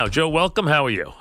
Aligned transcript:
Now, 0.00 0.08
Joe, 0.08 0.30
welcome. 0.30 0.66
How 0.66 0.86
are 0.86 0.90
you? 0.90 1.12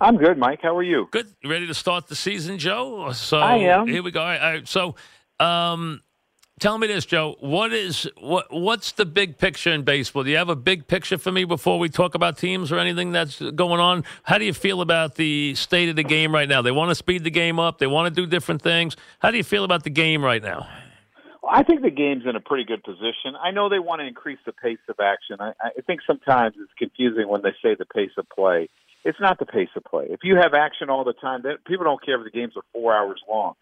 I'm 0.00 0.16
good, 0.16 0.38
Mike. 0.38 0.60
How 0.62 0.74
are 0.74 0.82
you? 0.82 1.06
Good. 1.10 1.26
You 1.42 1.50
ready 1.50 1.66
to 1.66 1.74
start 1.74 2.06
the 2.06 2.16
season, 2.16 2.56
Joe? 2.56 3.12
So 3.12 3.36
I 3.36 3.56
am. 3.56 3.86
Here 3.86 4.02
we 4.02 4.10
go. 4.10 4.20
All 4.22 4.26
right, 4.26 4.40
all 4.40 4.52
right. 4.52 4.66
So, 4.66 4.94
um, 5.38 6.00
tell 6.58 6.78
me 6.78 6.86
this, 6.86 7.04
Joe. 7.04 7.36
What 7.40 7.74
is 7.74 8.08
what? 8.18 8.46
What's 8.50 8.92
the 8.92 9.04
big 9.04 9.36
picture 9.36 9.70
in 9.70 9.82
baseball? 9.82 10.24
Do 10.24 10.30
you 10.30 10.38
have 10.38 10.48
a 10.48 10.56
big 10.56 10.86
picture 10.86 11.18
for 11.18 11.30
me 11.30 11.44
before 11.44 11.78
we 11.78 11.90
talk 11.90 12.14
about 12.14 12.38
teams 12.38 12.72
or 12.72 12.78
anything 12.78 13.12
that's 13.12 13.38
going 13.38 13.80
on? 13.80 14.02
How 14.22 14.38
do 14.38 14.46
you 14.46 14.54
feel 14.54 14.80
about 14.80 15.16
the 15.16 15.54
state 15.54 15.90
of 15.90 15.96
the 15.96 16.02
game 16.02 16.32
right 16.32 16.48
now? 16.48 16.62
They 16.62 16.72
want 16.72 16.88
to 16.88 16.94
speed 16.94 17.24
the 17.24 17.30
game 17.30 17.58
up. 17.58 17.76
They 17.76 17.86
want 17.86 18.14
to 18.14 18.18
do 18.18 18.26
different 18.26 18.62
things. 18.62 18.96
How 19.18 19.30
do 19.30 19.36
you 19.36 19.44
feel 19.44 19.62
about 19.62 19.84
the 19.84 19.90
game 19.90 20.24
right 20.24 20.42
now? 20.42 20.66
I 21.48 21.62
think 21.64 21.82
the 21.82 21.90
game's 21.90 22.24
in 22.28 22.36
a 22.36 22.40
pretty 22.40 22.64
good 22.64 22.82
position. 22.84 23.34
I 23.42 23.50
know 23.50 23.68
they 23.68 23.78
want 23.78 24.00
to 24.00 24.06
increase 24.06 24.38
the 24.46 24.52
pace 24.52 24.78
of 24.88 24.96
action. 25.00 25.36
I, 25.40 25.52
I 25.60 25.80
think 25.86 26.00
sometimes 26.06 26.54
it's 26.58 26.72
confusing 26.78 27.28
when 27.28 27.42
they 27.42 27.54
say 27.62 27.74
the 27.74 27.84
pace 27.84 28.12
of 28.16 28.28
play. 28.28 28.68
It's 29.04 29.18
not 29.20 29.38
the 29.40 29.46
pace 29.46 29.68
of 29.74 29.82
play. 29.82 30.06
If 30.10 30.20
you 30.22 30.36
have 30.36 30.54
action 30.54 30.88
all 30.88 31.02
the 31.04 31.14
time, 31.14 31.42
that 31.42 31.64
people 31.66 31.84
don't 31.84 32.04
care 32.04 32.16
if 32.18 32.24
the 32.24 32.30
games 32.30 32.52
are 32.56 32.62
four 32.72 32.94
hours 32.94 33.20
long. 33.28 33.54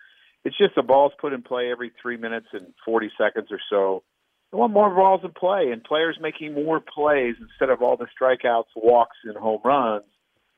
It's 0.44 0.56
just 0.56 0.74
the 0.74 0.82
ball's 0.82 1.12
put 1.18 1.32
in 1.32 1.42
play 1.42 1.70
every 1.70 1.92
three 2.00 2.16
minutes 2.16 2.48
and 2.52 2.66
forty 2.84 3.10
seconds 3.16 3.48
or 3.50 3.60
so. 3.70 4.02
They 4.52 4.58
want 4.58 4.72
more 4.72 4.94
balls 4.94 5.20
in 5.24 5.32
play 5.32 5.70
and 5.72 5.82
players 5.82 6.18
making 6.20 6.54
more 6.54 6.80
plays 6.80 7.36
instead 7.40 7.70
of 7.70 7.82
all 7.82 7.96
the 7.96 8.06
strikeouts, 8.20 8.64
walks, 8.74 9.16
and 9.24 9.36
home 9.36 9.60
runs. 9.64 10.04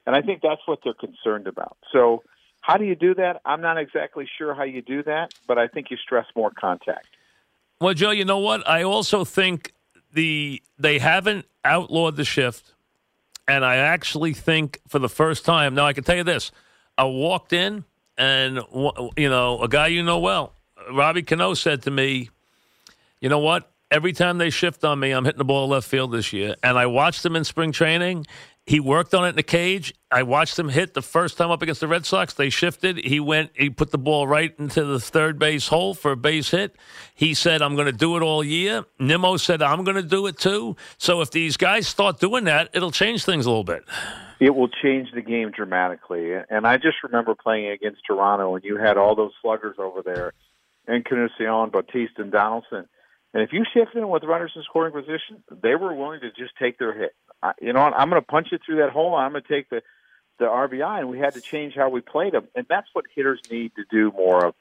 And 0.07 0.17
I 0.17 0.23
think 0.23 0.41
that's 0.43 0.63
what 0.67 0.81
they're 0.83 0.95
concerned 0.95 1.47
about. 1.47 1.77
So 1.93 2.23
how 2.63 2.77
do 2.77 2.85
you 2.85 2.95
do 2.95 3.15
that? 3.17 3.43
I'm 3.45 3.61
not 3.61 3.77
exactly 3.77 4.27
sure 4.39 4.55
how 4.55 4.63
you 4.63 4.83
do 4.83 5.03
that, 5.03 5.35
but 5.47 5.59
I 5.59 5.67
think 5.67 5.91
you 5.91 5.97
stress 5.97 6.27
more 6.35 6.51
contact. 6.51 7.09
Well, 7.81 7.93
Joe, 7.93 8.13
you 8.13 8.25
know 8.25 8.39
what? 8.39 8.67
I 8.67 8.85
also 8.85 9.25
think 9.25 9.73
the 10.15 10.63
they 10.79 11.01
haven't 11.01 11.45
outlawed 11.65 12.17
the 12.17 12.25
shift, 12.25 12.73
and 13.49 13.65
I 13.65 13.77
actually 13.77 14.33
think 14.33 14.81
for 14.87 15.01
the 15.01 15.09
first 15.09 15.45
time 15.45 15.75
now 15.75 15.87
I 15.87 15.93
can 15.93 16.05
tell 16.05 16.17
you 16.17 16.23
this: 16.23 16.53
I 16.97 17.05
walked 17.05 17.53
in, 17.53 17.85
and 18.17 18.61
you 19.17 19.29
know, 19.29 19.61
a 19.61 19.69
guy 19.69 19.89
you 19.89 20.05
know 20.05 20.21
well, 20.21 20.55
Robbie 20.93 21.23
Cano 21.23 21.55
said 21.55 21.83
to 21.83 21.91
me, 21.91 22.31
"You 23.21 23.29
know 23.29 23.41
what? 23.41 23.69
Every 23.91 24.13
time 24.13 24.39
they 24.39 24.51
shift 24.51 24.85
on 24.85 25.01
me, 25.01 25.11
I'm 25.11 25.25
hitting 25.25 25.39
the 25.39 25.45
ball 25.45 25.67
left 25.67 25.89
field 25.89 26.13
this 26.13 26.33
year." 26.33 26.55
And 26.63 26.79
I 26.79 26.87
watched 26.87 27.27
him 27.27 27.35
in 27.35 27.43
spring 27.43 27.73
training, 27.73 28.27
he 28.67 28.79
worked 28.79 29.13
on 29.13 29.25
it 29.25 29.31
in 29.31 29.37
the 29.37 29.43
cage. 29.43 29.93
I 30.11 30.23
watched 30.23 30.57
him 30.57 30.69
hit 30.69 30.95
the 30.95 31.03
first 31.03 31.37
time 31.37 31.51
up 31.51 31.63
against 31.63 31.81
the 31.81 31.89
Red 31.89 32.07
Sox. 32.07 32.35
They 32.35 32.49
shifted. 32.49 32.99
He 32.99 33.19
went, 33.19 33.51
he 33.55 33.71
put 33.71 33.91
the 33.91 33.99
ball 33.99 34.29
right 34.29 34.55
into 34.57 34.85
the 34.85 35.01
third 35.01 35.39
base 35.39 35.69
hole 35.69 35.95
for 35.95 36.13
a 36.13 36.17
base 36.17 36.51
hit. 36.51 36.77
He 37.15 37.35
said, 37.35 37.61
I'm 37.61 37.75
going 37.75 37.87
to 37.87 37.93
do 37.93 38.17
it 38.17 38.23
all 38.23 38.45
year. 38.45 38.85
Nimmo 39.01 39.37
said, 39.37 39.63
I'm 39.63 39.83
going 39.83 39.97
to 39.97 40.03
do 40.03 40.27
it 40.27 40.39
too. 40.39 40.77
So 40.97 41.21
if 41.23 41.33
these 41.33 41.57
guys 41.57 41.89
start 41.89 42.21
doing 42.21 42.45
that, 42.45 42.71
it'll 42.73 42.93
change 42.93 43.25
things 43.25 43.47
a 43.47 43.51
little 43.51 43.65
bit. 43.65 43.85
It 44.39 44.55
will 44.55 44.69
change 44.69 45.09
the 45.13 45.23
game 45.23 45.51
dramatically. 45.51 46.33
And 46.49 46.67
I 46.67 46.77
just 46.77 46.97
remember 47.03 47.35
playing 47.35 47.71
against 47.71 48.03
Toronto, 48.07 48.55
and 48.55 48.65
you 48.65 48.77
had 48.77 48.97
all 48.97 49.15
those 49.15 49.33
sluggers 49.41 49.77
over 49.79 50.03
there 50.03 50.33
Encarnacion, 50.89 51.71
Bautista, 51.71 52.23
and 52.23 52.33
Donaldson. 52.33 52.89
And 53.35 53.43
if 53.43 53.53
you 53.53 53.65
shift 53.73 53.95
in 53.95 54.09
with 54.09 54.25
runners 54.25 54.53
in 54.55 54.63
scoring 54.63 54.93
position, 54.93 55.43
they 55.63 55.75
were 55.75 55.95
willing 55.95 56.21
to 56.21 56.31
just 56.31 56.53
take 56.59 56.79
their 56.79 56.93
hit. 56.93 57.15
I, 57.43 57.53
you 57.61 57.73
know, 57.73 57.81
I'm 57.81 58.11
going 58.11 58.21
to 58.21 58.27
punch 58.27 58.49
it 58.53 58.61
through 58.65 58.77
that 58.77 58.91
hole. 58.91 59.15
I'm 59.15 59.33
going 59.33 59.43
to 59.43 59.49
take 59.49 59.71
the 59.71 59.83
the 60.39 60.47
RBI, 60.47 60.99
and 60.99 61.09
we 61.09 61.19
had 61.19 61.35
to 61.35 61.41
change 61.41 61.75
how 61.75 61.89
we 61.89 62.01
played 62.01 62.33
them. 62.33 62.49
And 62.55 62.67
that's 62.69 62.89
what 62.95 63.05
hitters 63.15 63.41
need 63.51 63.73
to 63.77 63.85
do 63.91 64.11
more 64.17 64.47
of. 64.47 64.55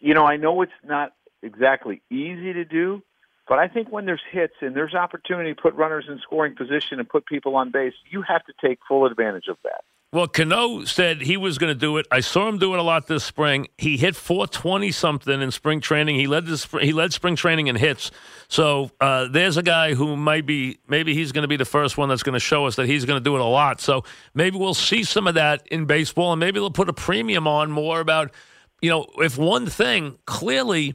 You 0.00 0.14
know, 0.14 0.24
I 0.24 0.36
know 0.36 0.62
it's 0.62 0.72
not 0.84 1.12
exactly 1.42 2.02
easy 2.10 2.52
to 2.54 2.64
do, 2.64 3.02
but 3.46 3.58
I 3.58 3.68
think 3.68 3.90
when 3.90 4.06
there's 4.06 4.22
hits 4.30 4.54
and 4.60 4.74
there's 4.74 4.94
opportunity 4.94 5.54
to 5.54 5.60
put 5.60 5.74
runners 5.74 6.06
in 6.08 6.18
scoring 6.18 6.56
position 6.56 6.98
and 6.98 7.08
put 7.08 7.26
people 7.26 7.54
on 7.56 7.70
base, 7.70 7.94
you 8.10 8.22
have 8.22 8.44
to 8.46 8.52
take 8.60 8.78
full 8.88 9.06
advantage 9.06 9.48
of 9.48 9.56
that. 9.62 9.84
Well, 10.10 10.26
Cano 10.26 10.84
said 10.84 11.20
he 11.20 11.36
was 11.36 11.58
going 11.58 11.70
to 11.70 11.78
do 11.78 11.98
it. 11.98 12.06
I 12.10 12.20
saw 12.20 12.48
him 12.48 12.56
do 12.56 12.72
it 12.72 12.78
a 12.78 12.82
lot 12.82 13.08
this 13.08 13.24
spring. 13.24 13.68
He 13.76 13.98
hit 13.98 14.16
420 14.16 14.90
something 14.90 15.42
in 15.42 15.50
spring 15.50 15.82
training. 15.82 16.16
He 16.16 16.26
led 16.26 16.46
this. 16.46 16.66
He 16.80 16.94
led 16.94 17.12
spring 17.12 17.36
training 17.36 17.66
in 17.66 17.76
hits. 17.76 18.10
So 18.48 18.90
uh, 19.02 19.28
there's 19.28 19.58
a 19.58 19.62
guy 19.62 19.92
who 19.92 20.16
might 20.16 20.46
be. 20.46 20.78
Maybe 20.88 21.12
he's 21.12 21.30
going 21.30 21.42
to 21.42 21.48
be 21.48 21.58
the 21.58 21.66
first 21.66 21.98
one 21.98 22.08
that's 22.08 22.22
going 22.22 22.32
to 22.32 22.40
show 22.40 22.64
us 22.64 22.76
that 22.76 22.86
he's 22.86 23.04
going 23.04 23.20
to 23.20 23.24
do 23.24 23.36
it 23.36 23.42
a 23.42 23.44
lot. 23.44 23.82
So 23.82 24.04
maybe 24.32 24.56
we'll 24.56 24.72
see 24.72 25.04
some 25.04 25.26
of 25.26 25.34
that 25.34 25.66
in 25.70 25.84
baseball, 25.84 26.32
and 26.32 26.40
maybe 26.40 26.58
they'll 26.58 26.70
put 26.70 26.88
a 26.88 26.94
premium 26.94 27.46
on 27.46 27.70
more 27.70 28.00
about. 28.00 28.32
You 28.80 28.88
know, 28.88 29.06
if 29.16 29.36
one 29.36 29.66
thing 29.66 30.16
clearly, 30.24 30.94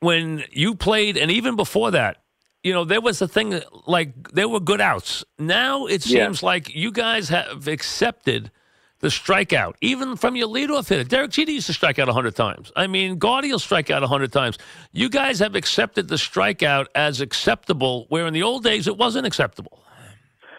when 0.00 0.42
you 0.50 0.74
played, 0.74 1.16
and 1.16 1.30
even 1.30 1.54
before 1.54 1.92
that, 1.92 2.22
you 2.66 2.72
know, 2.72 2.84
there 2.84 3.00
was 3.00 3.22
a 3.22 3.28
thing 3.28 3.60
like 3.86 4.32
there 4.32 4.48
were 4.48 4.58
good 4.58 4.80
outs. 4.80 5.24
Now 5.38 5.86
it 5.86 6.02
seems 6.02 6.42
yeah. 6.42 6.46
like 6.46 6.74
you 6.74 6.90
guys 6.90 7.28
have 7.28 7.68
accepted 7.68 8.50
the 8.98 9.06
strikeout, 9.06 9.74
even 9.80 10.16
from 10.16 10.34
your 10.34 10.48
leadoff 10.48 10.88
hitter. 10.88 11.04
Derek 11.04 11.30
Jeter 11.30 11.52
used 11.52 11.68
to 11.68 11.72
strike 11.72 12.00
out 12.00 12.08
100 12.08 12.34
times. 12.34 12.72
I 12.74 12.88
mean, 12.88 13.18
Gardy 13.18 13.52
will 13.52 13.60
strike 13.60 13.88
out 13.88 14.02
100 14.02 14.32
times. 14.32 14.58
You 14.90 15.08
guys 15.08 15.38
have 15.38 15.54
accepted 15.54 16.08
the 16.08 16.16
strikeout 16.16 16.86
as 16.96 17.20
acceptable, 17.20 18.06
where 18.08 18.26
in 18.26 18.34
the 18.34 18.42
old 18.42 18.64
days 18.64 18.88
it 18.88 18.96
wasn't 18.96 19.28
acceptable. 19.28 19.78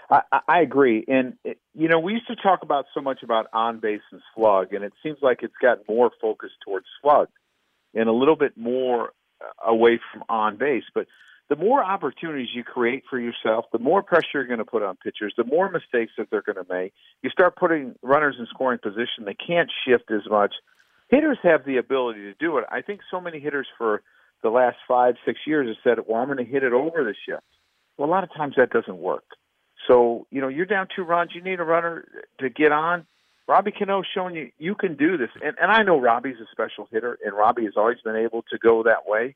I, 0.09 0.21
I 0.47 0.61
agree. 0.61 1.03
And, 1.09 1.33
you 1.73 1.89
know, 1.89 1.99
we 1.99 2.13
used 2.13 2.27
to 2.27 2.37
talk 2.37 2.63
about 2.63 2.85
so 2.93 3.01
much 3.01 3.21
about 3.21 3.47
on 3.51 3.81
base 3.81 3.99
and 4.13 4.21
slug, 4.33 4.73
and 4.73 4.85
it 4.85 4.93
seems 5.03 5.17
like 5.21 5.39
it's 5.43 5.57
got 5.61 5.79
more 5.89 6.09
focus 6.21 6.51
towards 6.63 6.85
slug 7.01 7.27
and 7.93 8.07
a 8.07 8.13
little 8.13 8.37
bit 8.37 8.55
more 8.55 9.11
away 9.61 9.99
from 10.13 10.23
on 10.29 10.55
base. 10.55 10.85
But 10.95 11.07
the 11.49 11.55
more 11.55 11.83
opportunities 11.83 12.49
you 12.53 12.63
create 12.63 13.03
for 13.09 13.19
yourself, 13.19 13.65
the 13.71 13.79
more 13.79 14.03
pressure 14.03 14.27
you're 14.33 14.47
going 14.47 14.59
to 14.59 14.65
put 14.65 14.83
on 14.83 14.97
pitchers, 14.97 15.33
the 15.37 15.45
more 15.45 15.69
mistakes 15.69 16.11
that 16.17 16.29
they're 16.29 16.41
going 16.41 16.63
to 16.63 16.73
make. 16.73 16.93
You 17.21 17.29
start 17.29 17.55
putting 17.55 17.95
runners 18.01 18.35
in 18.37 18.47
scoring 18.47 18.79
position, 18.81 19.25
they 19.25 19.33
can't 19.35 19.71
shift 19.87 20.11
as 20.11 20.29
much. 20.29 20.53
Hitters 21.09 21.37
have 21.43 21.65
the 21.65 21.77
ability 21.77 22.21
to 22.21 22.33
do 22.33 22.57
it. 22.57 22.65
I 22.69 22.81
think 22.81 22.99
so 23.09 23.21
many 23.21 23.39
hitters 23.39 23.67
for 23.77 24.01
the 24.43 24.49
last 24.49 24.77
five, 24.87 25.15
six 25.25 25.39
years 25.47 25.67
have 25.67 25.77
said, 25.83 26.05
well, 26.05 26.21
I'm 26.21 26.27
going 26.27 26.37
to 26.37 26.51
hit 26.51 26.63
it 26.63 26.73
over 26.73 27.03
the 27.03 27.15
shift. 27.25 27.43
Well, 27.97 28.09
a 28.09 28.11
lot 28.11 28.23
of 28.23 28.33
times 28.35 28.55
that 28.57 28.69
doesn't 28.71 28.97
work. 28.97 29.23
So, 29.87 30.27
you 30.31 30.41
know, 30.41 30.49
you're 30.49 30.65
down 30.65 30.87
two 30.93 31.03
runs, 31.03 31.31
you 31.33 31.41
need 31.41 31.61
a 31.61 31.63
runner 31.63 32.05
to 32.39 32.49
get 32.49 32.73
on. 32.73 33.07
Robbie 33.47 33.71
Cano's 33.71 34.05
showing 34.13 34.35
you 34.35 34.51
you 34.57 34.75
can 34.75 34.97
do 34.97 35.17
this. 35.17 35.29
And, 35.41 35.55
and 35.61 35.71
I 35.71 35.83
know 35.83 35.97
Robbie's 35.97 36.35
a 36.41 36.45
special 36.51 36.89
hitter, 36.91 37.17
and 37.23 37.33
Robbie 37.33 37.63
has 37.63 37.75
always 37.77 38.01
been 38.03 38.17
able 38.17 38.43
to 38.49 38.57
go 38.57 38.83
that 38.83 39.07
way 39.07 39.35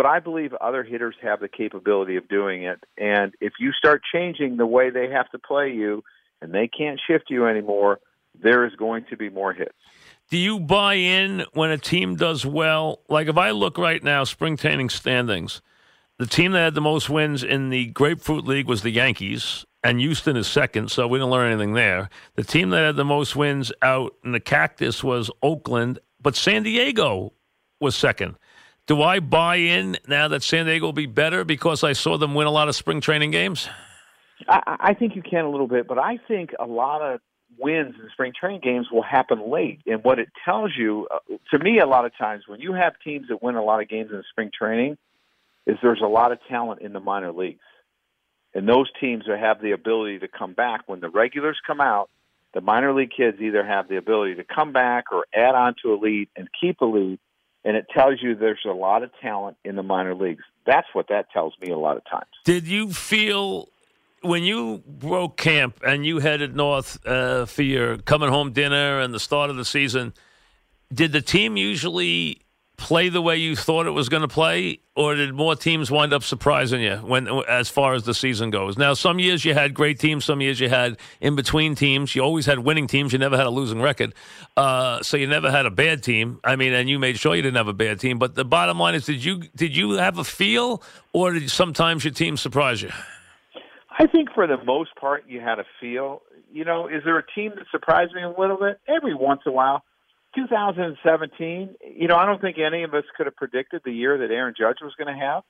but 0.00 0.08
I 0.08 0.18
believe 0.18 0.54
other 0.54 0.82
hitters 0.82 1.14
have 1.20 1.40
the 1.40 1.48
capability 1.48 2.16
of 2.16 2.26
doing 2.26 2.62
it. 2.62 2.82
And 2.96 3.34
if 3.38 3.52
you 3.60 3.70
start 3.72 4.00
changing 4.10 4.56
the 4.56 4.64
way 4.64 4.88
they 4.88 5.10
have 5.10 5.30
to 5.32 5.38
play 5.38 5.74
you 5.74 6.02
and 6.40 6.54
they 6.54 6.68
can't 6.68 6.98
shift 7.06 7.24
you 7.28 7.46
anymore, 7.46 8.00
there 8.42 8.64
is 8.64 8.74
going 8.76 9.04
to 9.10 9.18
be 9.18 9.28
more 9.28 9.52
hits. 9.52 9.74
Do 10.30 10.38
you 10.38 10.58
buy 10.58 10.94
in 10.94 11.44
when 11.52 11.68
a 11.68 11.76
team 11.76 12.16
does 12.16 12.46
well? 12.46 13.02
Like 13.10 13.28
if 13.28 13.36
I 13.36 13.50
look 13.50 13.76
right 13.76 14.02
now, 14.02 14.24
spring 14.24 14.56
training 14.56 14.88
standings, 14.88 15.60
the 16.16 16.24
team 16.24 16.52
that 16.52 16.60
had 16.60 16.74
the 16.74 16.80
most 16.80 17.10
wins 17.10 17.44
in 17.44 17.68
the 17.68 17.88
Grapefruit 17.88 18.46
League 18.46 18.68
was 18.68 18.80
the 18.80 18.92
Yankees, 18.92 19.66
and 19.84 20.00
Houston 20.00 20.34
is 20.34 20.46
second, 20.46 20.90
so 20.90 21.06
we 21.08 21.18
didn't 21.18 21.30
learn 21.30 21.52
anything 21.52 21.74
there. 21.74 22.08
The 22.36 22.44
team 22.44 22.70
that 22.70 22.86
had 22.86 22.96
the 22.96 23.04
most 23.04 23.36
wins 23.36 23.70
out 23.82 24.14
in 24.24 24.32
the 24.32 24.40
Cactus 24.40 25.04
was 25.04 25.30
Oakland, 25.42 25.98
but 26.22 26.36
San 26.36 26.62
Diego 26.62 27.34
was 27.80 27.94
second. 27.94 28.36
Do 28.90 29.02
I 29.02 29.20
buy 29.20 29.54
in 29.54 29.98
now 30.08 30.26
that 30.26 30.42
San 30.42 30.66
Diego 30.66 30.86
will 30.86 30.92
be 30.92 31.06
better 31.06 31.44
because 31.44 31.84
I 31.84 31.92
saw 31.92 32.18
them 32.18 32.34
win 32.34 32.48
a 32.48 32.50
lot 32.50 32.66
of 32.66 32.74
spring 32.74 33.00
training 33.00 33.30
games? 33.30 33.68
I, 34.48 34.78
I 34.80 34.94
think 34.94 35.14
you 35.14 35.22
can 35.22 35.44
a 35.44 35.48
little 35.48 35.68
bit, 35.68 35.86
but 35.86 35.96
I 35.96 36.18
think 36.26 36.50
a 36.58 36.66
lot 36.66 37.00
of 37.00 37.20
wins 37.56 37.94
in 38.02 38.10
spring 38.10 38.32
training 38.34 38.62
games 38.64 38.88
will 38.90 39.04
happen 39.04 39.48
late. 39.48 39.78
And 39.86 40.02
what 40.02 40.18
it 40.18 40.30
tells 40.44 40.72
you, 40.76 41.06
uh, 41.08 41.20
to 41.52 41.62
me, 41.62 41.78
a 41.78 41.86
lot 41.86 42.04
of 42.04 42.18
times 42.18 42.48
when 42.48 42.58
you 42.58 42.72
have 42.72 42.94
teams 43.04 43.28
that 43.28 43.40
win 43.40 43.54
a 43.54 43.62
lot 43.62 43.80
of 43.80 43.88
games 43.88 44.10
in 44.10 44.24
spring 44.28 44.50
training, 44.52 44.98
is 45.68 45.76
there's 45.80 46.02
a 46.02 46.08
lot 46.08 46.32
of 46.32 46.40
talent 46.48 46.82
in 46.82 46.92
the 46.92 46.98
minor 46.98 47.30
leagues. 47.30 47.60
And 48.54 48.68
those 48.68 48.90
teams 49.00 49.22
that 49.28 49.38
have 49.38 49.62
the 49.62 49.70
ability 49.70 50.18
to 50.18 50.26
come 50.26 50.52
back. 50.52 50.82
When 50.86 50.98
the 50.98 51.10
regulars 51.10 51.60
come 51.64 51.80
out, 51.80 52.10
the 52.54 52.60
minor 52.60 52.92
league 52.92 53.12
kids 53.16 53.40
either 53.40 53.64
have 53.64 53.86
the 53.86 53.98
ability 53.98 54.34
to 54.34 54.42
come 54.42 54.72
back 54.72 55.12
or 55.12 55.26
add 55.32 55.54
on 55.54 55.76
to 55.84 55.94
a 55.94 55.96
lead 55.96 56.28
and 56.34 56.48
keep 56.60 56.80
a 56.80 56.84
lead 56.84 57.20
and 57.64 57.76
it 57.76 57.86
tells 57.92 58.22
you 58.22 58.34
there's 58.34 58.64
a 58.66 58.72
lot 58.72 59.02
of 59.02 59.10
talent 59.20 59.56
in 59.64 59.76
the 59.76 59.82
minor 59.82 60.14
leagues. 60.14 60.44
That's 60.66 60.88
what 60.92 61.08
that 61.08 61.30
tells 61.32 61.54
me 61.60 61.70
a 61.70 61.78
lot 61.78 61.96
of 61.96 62.04
times. 62.10 62.30
Did 62.44 62.66
you 62.66 62.92
feel 62.92 63.68
when 64.22 64.42
you 64.42 64.82
broke 64.86 65.36
camp 65.36 65.80
and 65.84 66.04
you 66.04 66.18
headed 66.18 66.54
north 66.54 67.04
uh, 67.06 67.46
for 67.46 67.62
your 67.62 67.98
coming 67.98 68.28
home 68.28 68.52
dinner 68.52 69.00
and 69.00 69.14
the 69.14 69.20
start 69.20 69.50
of 69.50 69.56
the 69.56 69.64
season, 69.64 70.12
did 70.92 71.12
the 71.12 71.22
team 71.22 71.56
usually 71.56 72.42
play 72.80 73.10
the 73.10 73.20
way 73.20 73.36
you 73.36 73.54
thought 73.54 73.86
it 73.86 73.90
was 73.90 74.08
going 74.08 74.22
to 74.22 74.28
play, 74.28 74.80
or 74.96 75.14
did 75.14 75.34
more 75.34 75.54
teams 75.54 75.90
wind 75.90 76.14
up 76.14 76.24
surprising 76.24 76.80
you 76.80 76.96
when, 76.96 77.28
as 77.46 77.68
far 77.68 77.94
as 77.94 78.04
the 78.04 78.14
season 78.14 78.50
goes? 78.50 78.78
Now, 78.78 78.94
some 78.94 79.18
years 79.18 79.44
you 79.44 79.52
had 79.52 79.74
great 79.74 80.00
teams, 80.00 80.24
some 80.24 80.40
years 80.40 80.58
you 80.58 80.70
had 80.70 80.96
in 81.20 81.36
between 81.36 81.74
teams. 81.74 82.16
You 82.16 82.22
always 82.22 82.46
had 82.46 82.60
winning 82.60 82.86
teams. 82.86 83.12
You 83.12 83.18
never 83.18 83.36
had 83.36 83.46
a 83.46 83.50
losing 83.50 83.80
record, 83.80 84.14
uh, 84.56 85.02
so 85.02 85.16
you 85.16 85.26
never 85.26 85.50
had 85.50 85.66
a 85.66 85.70
bad 85.70 86.02
team. 86.02 86.40
I 86.42 86.56
mean, 86.56 86.72
and 86.72 86.88
you 86.88 86.98
made 86.98 87.18
sure 87.18 87.36
you 87.36 87.42
didn't 87.42 87.58
have 87.58 87.68
a 87.68 87.74
bad 87.74 88.00
team. 88.00 88.18
But 88.18 88.34
the 88.34 88.46
bottom 88.46 88.78
line 88.80 88.94
is, 88.94 89.04
did 89.04 89.22
you 89.22 89.42
did 89.54 89.76
you 89.76 89.92
have 89.92 90.18
a 90.18 90.24
feel, 90.24 90.82
or 91.12 91.34
did 91.34 91.50
sometimes 91.50 92.04
your 92.04 92.14
team 92.14 92.36
surprise 92.36 92.82
you? 92.82 92.90
I 93.98 94.06
think 94.06 94.30
for 94.34 94.46
the 94.46 94.56
most 94.64 94.96
part, 94.96 95.24
you 95.28 95.40
had 95.40 95.58
a 95.58 95.64
feel. 95.78 96.22
You 96.50 96.64
know, 96.64 96.88
is 96.88 97.02
there 97.04 97.18
a 97.18 97.26
team 97.34 97.52
that 97.56 97.66
surprised 97.70 98.14
me 98.14 98.22
a 98.22 98.30
little 98.30 98.56
bit? 98.56 98.80
Every 98.88 99.14
once 99.14 99.42
in 99.44 99.52
a 99.52 99.54
while 99.54 99.84
2017, 100.34 101.76
you 101.96 102.08
know, 102.08 102.16
I 102.16 102.26
don't 102.26 102.40
think 102.40 102.58
any 102.58 102.82
of 102.84 102.94
us 102.94 103.04
could 103.16 103.26
have 103.26 103.36
predicted 103.36 103.82
the 103.84 103.92
year 103.92 104.18
that 104.18 104.30
Aaron 104.30 104.54
Judge 104.56 104.78
was 104.82 104.94
going 104.96 105.12
to 105.12 105.20
have, 105.20 105.42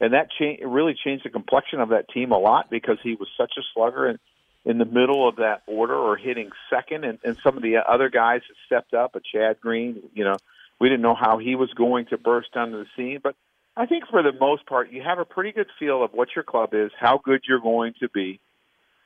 and 0.00 0.12
that 0.14 0.28
cha- 0.36 0.66
really 0.66 0.94
changed 0.94 1.24
the 1.24 1.30
complexion 1.30 1.80
of 1.80 1.90
that 1.90 2.08
team 2.08 2.32
a 2.32 2.38
lot 2.38 2.70
because 2.70 2.98
he 3.02 3.14
was 3.14 3.28
such 3.38 3.52
a 3.58 3.62
slugger 3.74 4.08
in, 4.08 4.18
in 4.64 4.78
the 4.78 4.84
middle 4.84 5.28
of 5.28 5.36
that 5.36 5.62
order 5.66 5.94
or 5.94 6.16
hitting 6.16 6.50
second, 6.68 7.04
and, 7.04 7.18
and 7.24 7.36
some 7.42 7.56
of 7.56 7.62
the 7.62 7.76
other 7.76 8.08
guys 8.08 8.42
that 8.48 8.56
stepped 8.66 8.94
up, 8.94 9.14
a 9.14 9.20
Chad 9.20 9.60
Green, 9.60 10.02
you 10.14 10.24
know, 10.24 10.36
we 10.80 10.88
didn't 10.88 11.02
know 11.02 11.14
how 11.14 11.38
he 11.38 11.54
was 11.54 11.72
going 11.74 12.06
to 12.06 12.18
burst 12.18 12.56
onto 12.56 12.78
the 12.78 12.86
scene, 12.96 13.20
but 13.22 13.34
I 13.76 13.86
think 13.86 14.04
for 14.10 14.22
the 14.22 14.32
most 14.32 14.66
part, 14.66 14.90
you 14.90 15.02
have 15.02 15.18
a 15.18 15.24
pretty 15.24 15.52
good 15.52 15.68
feel 15.78 16.02
of 16.02 16.12
what 16.12 16.28
your 16.34 16.44
club 16.44 16.70
is, 16.72 16.90
how 16.98 17.20
good 17.22 17.42
you're 17.46 17.60
going 17.60 17.94
to 18.00 18.08
be, 18.08 18.40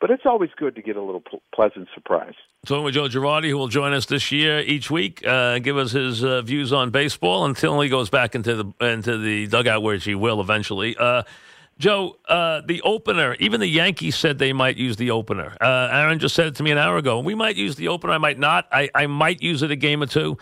but 0.00 0.10
it's 0.10 0.24
always 0.24 0.50
good 0.56 0.74
to 0.76 0.82
get 0.82 0.96
a 0.96 1.02
little 1.02 1.22
pleasant 1.54 1.88
surprise. 1.94 2.34
Talking 2.66 2.84
with 2.84 2.94
Joe 2.94 3.08
Girardi, 3.08 3.48
who 3.48 3.58
will 3.58 3.68
join 3.68 3.92
us 3.92 4.06
this 4.06 4.32
year 4.32 4.60
each 4.60 4.90
week, 4.90 5.26
uh, 5.26 5.58
give 5.58 5.76
us 5.76 5.92
his 5.92 6.24
uh, 6.24 6.42
views 6.42 6.72
on 6.72 6.90
baseball 6.90 7.44
until 7.44 7.80
he 7.80 7.88
goes 7.88 8.10
back 8.10 8.34
into 8.34 8.54
the 8.56 8.86
into 8.86 9.18
the 9.18 9.46
dugout, 9.46 9.82
which 9.82 10.04
he 10.04 10.14
will 10.14 10.40
eventually. 10.40 10.96
Uh, 10.96 11.22
Joe, 11.78 12.18
uh, 12.28 12.60
the 12.66 12.82
opener, 12.82 13.34
even 13.40 13.60
the 13.60 13.66
Yankees 13.66 14.14
said 14.14 14.38
they 14.38 14.52
might 14.52 14.76
use 14.76 14.96
the 14.96 15.10
opener. 15.12 15.56
Uh, 15.60 15.88
Aaron 15.90 16.18
just 16.18 16.34
said 16.34 16.46
it 16.46 16.56
to 16.56 16.62
me 16.62 16.70
an 16.70 16.78
hour 16.78 16.98
ago. 16.98 17.20
We 17.20 17.34
might 17.34 17.56
use 17.56 17.76
the 17.76 17.88
opener. 17.88 18.12
I 18.12 18.18
might 18.18 18.38
not. 18.38 18.68
I, 18.70 18.90
I 18.94 19.06
might 19.06 19.40
use 19.42 19.62
it 19.62 19.70
a 19.70 19.76
game 19.76 20.02
or 20.02 20.06
two. 20.06 20.36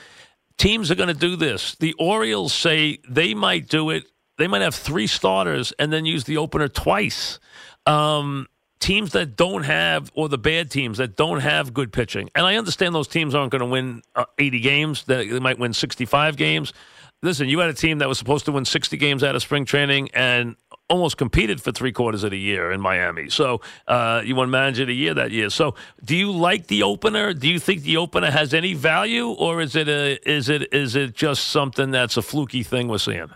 Teams 0.56 0.90
are 0.90 0.96
going 0.96 1.08
to 1.08 1.14
do 1.14 1.36
this. 1.36 1.76
The 1.76 1.92
Orioles 1.92 2.52
say 2.52 2.98
they 3.08 3.34
might 3.34 3.68
do 3.68 3.90
it. 3.90 4.04
They 4.38 4.48
might 4.48 4.62
have 4.62 4.74
three 4.74 5.06
starters 5.06 5.72
and 5.78 5.92
then 5.92 6.04
use 6.04 6.24
the 6.24 6.38
opener 6.38 6.66
twice. 6.66 7.38
Um, 7.86 8.48
teams 8.80 9.12
that 9.12 9.36
don't 9.36 9.64
have, 9.64 10.10
or 10.14 10.28
the 10.28 10.38
bad 10.38 10.70
teams 10.70 10.98
that 10.98 11.16
don't 11.16 11.40
have 11.40 11.74
good 11.74 11.92
pitching. 11.92 12.30
And 12.34 12.46
I 12.46 12.56
understand 12.56 12.94
those 12.94 13.08
teams 13.08 13.34
aren't 13.34 13.52
going 13.52 13.60
to 13.60 13.66
win 13.66 14.02
uh, 14.14 14.24
80 14.38 14.60
games, 14.60 15.04
they 15.04 15.38
might 15.40 15.58
win 15.58 15.72
65 15.72 16.36
games. 16.36 16.72
Listen, 17.20 17.48
you 17.48 17.58
had 17.58 17.68
a 17.68 17.74
team 17.74 17.98
that 17.98 18.08
was 18.08 18.16
supposed 18.16 18.44
to 18.44 18.52
win 18.52 18.64
60 18.64 18.96
games 18.96 19.24
out 19.24 19.34
of 19.34 19.42
spring 19.42 19.64
training 19.64 20.08
and 20.14 20.54
almost 20.88 21.16
competed 21.16 21.60
for 21.60 21.72
three 21.72 21.90
quarters 21.90 22.22
of 22.22 22.30
the 22.30 22.38
year 22.38 22.70
in 22.70 22.80
Miami. 22.80 23.28
So 23.28 23.60
uh, 23.88 24.22
you 24.24 24.36
won 24.36 24.50
manager 24.50 24.82
of 24.82 24.88
the 24.88 24.94
year 24.94 25.14
that 25.14 25.32
year. 25.32 25.50
So 25.50 25.74
do 26.04 26.16
you 26.16 26.30
like 26.30 26.68
the 26.68 26.84
opener? 26.84 27.34
Do 27.34 27.48
you 27.48 27.58
think 27.58 27.82
the 27.82 27.96
opener 27.96 28.30
has 28.30 28.54
any 28.54 28.74
value, 28.74 29.28
or 29.30 29.60
is 29.60 29.74
it 29.74 29.88
a 29.88 30.18
is 30.28 30.48
it 30.48 30.72
is 30.72 30.94
it 30.94 31.14
just 31.14 31.48
something 31.48 31.90
that's 31.90 32.16
a 32.16 32.22
fluky 32.22 32.62
thing 32.62 32.86
we're 32.86 32.98
seeing? 32.98 33.30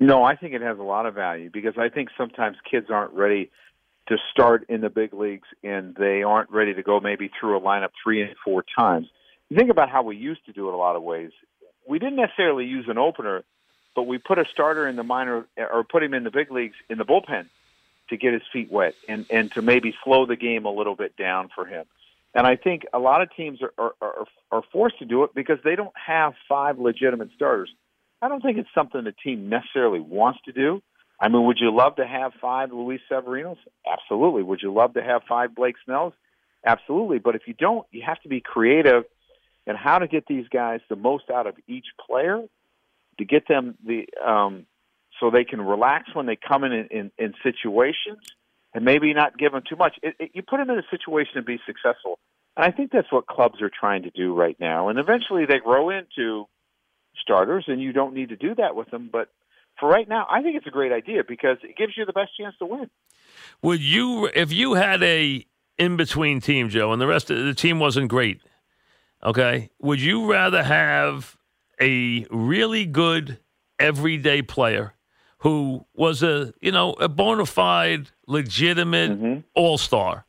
No, 0.00 0.22
I 0.22 0.36
think 0.36 0.54
it 0.54 0.62
has 0.62 0.78
a 0.78 0.82
lot 0.82 1.06
of 1.06 1.14
value 1.14 1.50
because 1.52 1.74
I 1.76 1.88
think 1.88 2.10
sometimes 2.16 2.56
kids 2.70 2.86
aren't 2.88 3.12
ready 3.12 3.50
to 4.08 4.16
start 4.30 4.64
in 4.68 4.80
the 4.80 4.90
big 4.90 5.12
leagues 5.12 5.48
and 5.62 5.94
they 5.94 6.22
aren't 6.22 6.50
ready 6.50 6.74
to 6.74 6.82
go 6.82 7.00
maybe 7.00 7.30
through 7.38 7.56
a 7.56 7.60
lineup 7.60 7.90
three 8.02 8.22
and 8.22 8.34
four 8.44 8.64
times. 8.76 9.06
You 9.48 9.56
think 9.56 9.70
about 9.70 9.90
how 9.90 10.02
we 10.02 10.16
used 10.16 10.44
to 10.46 10.52
do 10.52 10.68
it 10.68 10.74
a 10.74 10.76
lot 10.76 10.96
of 10.96 11.02
ways. 11.02 11.30
We 11.88 11.98
didn't 11.98 12.16
necessarily 12.16 12.66
use 12.66 12.86
an 12.88 12.98
opener, 12.98 13.44
but 13.94 14.02
we 14.04 14.18
put 14.18 14.38
a 14.38 14.44
starter 14.52 14.86
in 14.86 14.96
the 14.96 15.02
minor 15.02 15.46
or 15.56 15.84
put 15.84 16.02
him 16.02 16.14
in 16.14 16.24
the 16.24 16.30
big 16.30 16.50
leagues 16.50 16.76
in 16.88 16.98
the 16.98 17.04
bullpen 17.04 17.46
to 18.10 18.16
get 18.16 18.32
his 18.32 18.42
feet 18.52 18.70
wet 18.70 18.94
and, 19.08 19.26
and 19.30 19.52
to 19.52 19.62
maybe 19.62 19.94
slow 20.04 20.26
the 20.26 20.36
game 20.36 20.64
a 20.64 20.70
little 20.70 20.94
bit 20.94 21.16
down 21.16 21.48
for 21.54 21.66
him. 21.66 21.84
And 22.34 22.46
I 22.46 22.56
think 22.56 22.84
a 22.92 22.98
lot 22.98 23.22
of 23.22 23.34
teams 23.34 23.60
are, 23.62 23.72
are, 23.78 23.94
are, 24.00 24.26
are 24.50 24.62
forced 24.72 24.98
to 24.98 25.04
do 25.04 25.24
it 25.24 25.34
because 25.34 25.58
they 25.64 25.76
don't 25.76 25.94
have 25.94 26.34
five 26.48 26.78
legitimate 26.78 27.30
starters. 27.34 27.70
I 28.20 28.28
don't 28.28 28.42
think 28.42 28.58
it's 28.58 28.68
something 28.74 29.02
the 29.04 29.12
team 29.12 29.48
necessarily 29.48 30.00
wants 30.00 30.40
to 30.44 30.52
do. 30.52 30.82
I 31.20 31.28
mean, 31.28 31.44
would 31.46 31.58
you 31.60 31.74
love 31.74 31.96
to 31.96 32.06
have 32.06 32.32
five 32.40 32.72
Luis 32.72 33.00
Severinos? 33.10 33.56
Absolutely. 33.86 34.42
Would 34.42 34.62
you 34.62 34.72
love 34.72 34.94
to 34.94 35.02
have 35.02 35.22
five 35.28 35.54
Blake 35.54 35.74
Snells? 35.84 36.12
Absolutely. 36.64 37.18
But 37.18 37.34
if 37.34 37.42
you 37.46 37.54
don't, 37.54 37.86
you 37.90 38.02
have 38.06 38.20
to 38.22 38.28
be 38.28 38.40
creative 38.40 39.04
in 39.66 39.76
how 39.76 39.98
to 39.98 40.06
get 40.06 40.26
these 40.26 40.46
guys 40.48 40.80
the 40.88 40.96
most 40.96 41.30
out 41.30 41.46
of 41.46 41.54
each 41.66 41.86
player 42.06 42.42
to 43.18 43.24
get 43.24 43.48
them 43.48 43.76
the 43.84 44.06
um, 44.24 44.66
so 45.18 45.30
they 45.30 45.44
can 45.44 45.60
relax 45.60 46.14
when 46.14 46.26
they 46.26 46.36
come 46.36 46.64
in 46.64 46.72
in, 46.72 47.10
in 47.18 47.34
situations 47.42 48.18
and 48.72 48.84
maybe 48.84 49.12
not 49.12 49.36
give 49.36 49.52
them 49.52 49.62
too 49.68 49.76
much. 49.76 49.96
It, 50.02 50.14
it, 50.18 50.30
you 50.34 50.42
put 50.42 50.58
them 50.58 50.70
in 50.70 50.78
a 50.78 50.84
situation 50.90 51.34
to 51.34 51.42
be 51.42 51.58
successful, 51.66 52.18
and 52.56 52.64
I 52.64 52.70
think 52.70 52.92
that's 52.92 53.10
what 53.10 53.26
clubs 53.26 53.60
are 53.60 53.70
trying 53.70 54.04
to 54.04 54.10
do 54.10 54.34
right 54.34 54.58
now. 54.60 54.88
And 54.88 54.98
eventually, 54.98 55.46
they 55.46 55.58
grow 55.58 55.90
into 55.90 56.46
starters, 57.20 57.64
and 57.66 57.82
you 57.82 57.92
don't 57.92 58.14
need 58.14 58.28
to 58.28 58.36
do 58.36 58.54
that 58.54 58.76
with 58.76 58.90
them, 58.90 59.08
but 59.10 59.28
for 59.78 59.88
right 59.88 60.08
now, 60.08 60.26
I 60.30 60.42
think 60.42 60.56
it's 60.56 60.66
a 60.66 60.70
great 60.70 60.92
idea 60.92 61.22
because 61.26 61.58
it 61.62 61.76
gives 61.76 61.96
you 61.96 62.04
the 62.04 62.12
best 62.12 62.36
chance 62.36 62.54
to 62.58 62.66
win. 62.66 62.90
Would 63.62 63.80
you, 63.80 64.30
if 64.34 64.52
you 64.52 64.74
had 64.74 65.02
a 65.02 65.44
in 65.76 65.96
between 65.96 66.40
team, 66.40 66.68
Joe, 66.68 66.92
and 66.92 67.00
the 67.00 67.06
rest 67.06 67.30
of 67.30 67.44
the 67.44 67.54
team 67.54 67.78
wasn't 67.78 68.08
great, 68.08 68.40
okay, 69.22 69.70
would 69.80 70.00
you 70.00 70.30
rather 70.30 70.62
have 70.62 71.36
a 71.80 72.26
really 72.30 72.84
good 72.84 73.38
everyday 73.78 74.42
player 74.42 74.94
who 75.38 75.86
was 75.94 76.22
a 76.22 76.52
you 76.60 76.72
know 76.72 76.92
a 76.94 77.08
bona 77.08 77.46
fide, 77.46 78.10
legitimate 78.26 79.12
mm-hmm. 79.12 79.40
all 79.54 79.78
star, 79.78 80.26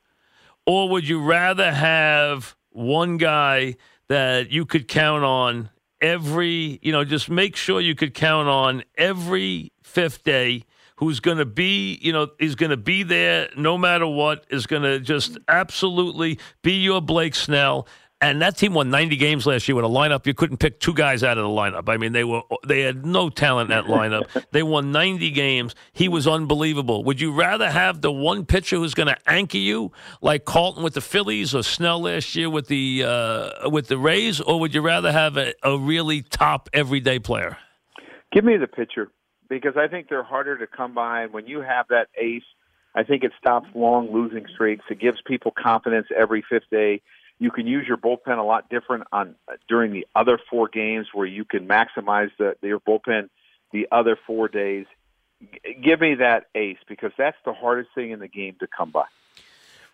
or 0.66 0.90
would 0.90 1.08
you 1.08 1.24
rather 1.24 1.72
have 1.72 2.56
one 2.70 3.18
guy 3.18 3.76
that 4.08 4.52
you 4.52 4.66
could 4.66 4.88
count 4.88 5.24
on 5.24 5.70
every, 6.02 6.80
you 6.82 6.92
know, 6.92 7.04
just 7.04 7.30
make 7.30 7.56
sure 7.56 7.82
you 7.82 7.96
could 7.96 8.14
count 8.14 8.48
on 8.48 8.84
every 8.98 9.72
fifth 9.84 10.24
day 10.24 10.64
who's 10.98 11.20
going 11.22 11.38
to 11.38 11.46
be, 11.46 11.98
you 12.02 12.12
know, 12.12 12.28
is 12.40 12.56
going 12.56 12.72
to 12.72 12.78
be 12.78 13.04
there 13.04 13.50
no 13.56 13.78
matter 13.78 14.06
what, 14.06 14.46
is 14.50 14.68
going 14.68 14.84
to 14.84 15.00
just 15.00 15.38
absolutely 15.48 16.38
be 16.62 16.74
your 16.74 17.02
Blake 17.02 17.36
Snell 17.36 17.88
and 18.22 18.42
that 18.42 18.58
team 18.58 18.74
won 18.74 18.90
90 18.90 19.16
games 19.16 19.46
last 19.46 19.68
year 19.68 19.76
with 19.76 19.86
a 19.86 19.90
lineup. 19.90 20.26
You 20.26 20.34
couldn't 20.34 20.58
pick 20.58 20.80
two 20.80 20.94
guys 20.94 21.24
out 21.24 21.38
of 21.38 21.44
the 21.44 21.50
lineup. 21.50 21.88
I 21.88 21.98
mean, 21.98 22.12
they 22.12 22.26
were 22.26 22.42
they 22.68 22.82
had 22.82 23.06
no 23.06 23.30
talent 23.30 23.72
in 23.72 23.78
that 23.78 23.90
lineup. 23.90 24.28
they 24.52 24.62
won 24.62 24.92
90 24.92 25.32
games. 25.32 25.74
He 25.94 26.10
was 26.10 26.28
unbelievable. 26.28 27.04
Would 27.06 27.22
you 27.22 27.32
rather 27.32 27.70
have 27.70 28.02
the 28.02 28.12
one 28.12 28.46
pitcher 28.46 28.76
who's 28.76 28.94
going 28.94 29.08
to 29.08 29.18
anchor 29.26 29.58
you, 29.58 29.92
like 30.22 30.44
Carlton 30.46 30.84
with 30.84 30.96
the 30.96 31.02
Phillies 31.02 31.56
or 31.56 31.64
Snell 31.64 32.02
last 32.02 32.36
year 32.36 32.50
with 32.50 32.68
the 32.68 33.04
uh, 33.06 33.70
with 33.70 33.88
the 33.88 33.98
Rays, 33.98 34.42
or 34.42 34.60
would 34.60 34.74
you 34.74 34.82
rather 34.82 35.12
have 35.12 35.38
a, 35.38 35.54
a 35.64 35.78
really 35.78 36.22
top 36.22 36.70
everyday 36.74 37.20
player? 37.20 37.58
Give 38.34 38.44
me 38.44 38.58
the 38.58 38.68
pitcher 38.68 39.10
because 39.50 39.74
I 39.78 39.88
think 39.88 40.10
they're 40.10 40.24
harder 40.24 40.58
to 40.58 40.68
come 40.68 40.94
by. 40.94 41.28
When 41.28 41.48
you 41.48 41.62
have 41.62 41.88
that 41.90 42.10
ace, 42.20 42.44
I 42.96 43.04
think 43.04 43.24
it 43.24 43.32
stops 43.40 43.68
long 43.74 44.12
losing 44.12 44.46
streaks. 44.54 44.84
It 44.90 45.00
gives 45.00 45.20
people 45.26 45.54
confidence 45.58 46.08
every 46.16 46.44
fifth 46.50 46.70
day 46.70 47.02
you 47.40 47.52
can 47.52 47.66
use 47.66 47.88
your 47.88 47.98
bullpen 47.98 48.38
a 48.38 48.44
lot 48.44 48.70
different 48.70 49.06
on 49.12 49.36
during 49.68 49.92
the 49.92 50.06
other 50.16 50.40
four 50.50 50.68
games 50.68 51.08
where 51.14 51.26
you 51.26 51.46
can 51.46 51.68
maximize 51.68 52.30
the, 52.38 52.56
your 52.62 52.80
bullpen 52.80 53.30
the 53.72 53.88
other 53.92 54.18
four 54.28 54.48
days. 54.50 54.86
G- 55.42 55.78
give 55.82 56.02
me 56.02 56.16
that 56.16 56.48
ace 56.54 56.78
because 56.88 57.12
that's 57.18 57.38
the 57.46 57.54
hardest 57.54 57.90
thing 57.96 58.12
in 58.12 58.20
the 58.20 58.28
game 58.28 58.58
to 58.60 58.68
come 58.68 58.92
by. 58.92 59.06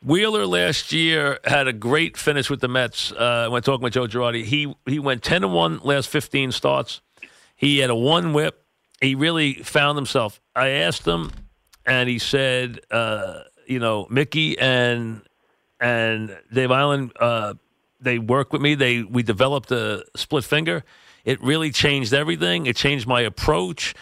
Wheeler 0.04 0.46
last 0.46 0.92
year 0.92 1.40
had 1.46 1.68
a 1.68 1.74
great 1.74 2.18
finish 2.18 2.50
with 2.50 2.62
the 2.62 2.68
Mets. 2.68 3.12
Uh, 3.12 3.48
when 3.50 3.62
talking 3.62 3.84
with 3.84 3.94
Joe 3.94 4.08
Girardi, 4.08 4.44
he 4.44 4.76
he 4.86 5.00
went 5.00 5.24
ten 5.24 5.44
and 5.44 5.54
one 5.54 5.80
last 5.84 6.10
fifteen 6.10 6.52
starts. 6.52 7.02
He 7.56 7.80
had 7.80 7.90
a 7.90 7.96
one 7.96 8.34
whip. 8.34 8.64
He 9.02 9.16
really 9.16 9.54
found 9.54 9.98
himself. 9.98 10.42
I 10.56 10.70
asked 10.70 11.06
him, 11.06 11.32
and 11.86 12.08
he 12.10 12.20
said, 12.20 12.82
uh, 12.92 13.44
you 13.66 13.80
know, 13.80 14.08
Mickey 14.10 14.58
and 14.60 15.22
and 15.80 16.38
Dave 16.54 16.70
Eiland, 16.70 17.12
uh, 17.20 17.56
they 18.00 18.20
worked 18.20 18.54
with 18.54 18.62
me. 18.62 18.76
They 18.76 19.04
we 19.04 19.24
developed 19.24 19.72
a 19.72 20.04
split 20.16 20.44
finger. 20.44 20.84
It 21.24 21.42
really 21.42 21.72
changed 21.72 22.14
everything. 22.14 22.66
It 22.68 22.76
changed 22.76 23.08
my 23.08 23.22
approach. 23.22 23.96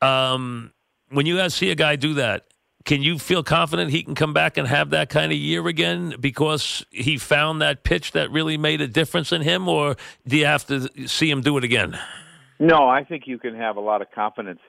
Um, 0.00 0.72
when 1.10 1.26
you 1.26 1.36
guys 1.36 1.54
see 1.54 1.70
a 1.70 1.74
guy 1.74 1.96
do 1.96 2.14
that, 2.14 2.46
can 2.84 3.02
you 3.02 3.18
feel 3.18 3.42
confident 3.42 3.90
he 3.90 4.02
can 4.02 4.14
come 4.14 4.32
back 4.32 4.56
and 4.56 4.66
have 4.66 4.90
that 4.90 5.10
kind 5.10 5.32
of 5.32 5.38
year 5.38 5.66
again 5.66 6.14
because 6.20 6.86
he 6.90 7.18
found 7.18 7.60
that 7.60 7.82
pitch 7.82 8.12
that 8.12 8.30
really 8.30 8.56
made 8.56 8.80
a 8.80 8.88
difference 8.88 9.32
in 9.32 9.42
him, 9.42 9.68
or 9.68 9.96
do 10.26 10.36
you 10.36 10.46
have 10.46 10.66
to 10.66 10.88
see 11.08 11.30
him 11.30 11.40
do 11.40 11.58
it 11.58 11.64
again? 11.64 11.98
No, 12.58 12.88
I 12.88 13.04
think 13.04 13.26
you 13.26 13.38
can 13.38 13.54
have 13.54 13.76
a 13.76 13.80
lot 13.80 14.02
of 14.02 14.10
confidence 14.12 14.60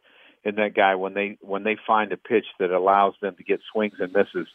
in 0.44 0.56
that 0.56 0.74
guy 0.74 0.96
when 0.96 1.14
they 1.14 1.38
when 1.42 1.64
they 1.64 1.78
find 1.86 2.12
a 2.12 2.18
pitch 2.18 2.46
that 2.60 2.72
allows 2.72 3.14
them 3.22 3.36
to 3.36 3.44
get 3.44 3.60
swings 3.72 3.96
and 4.00 4.12
misses 4.14 4.48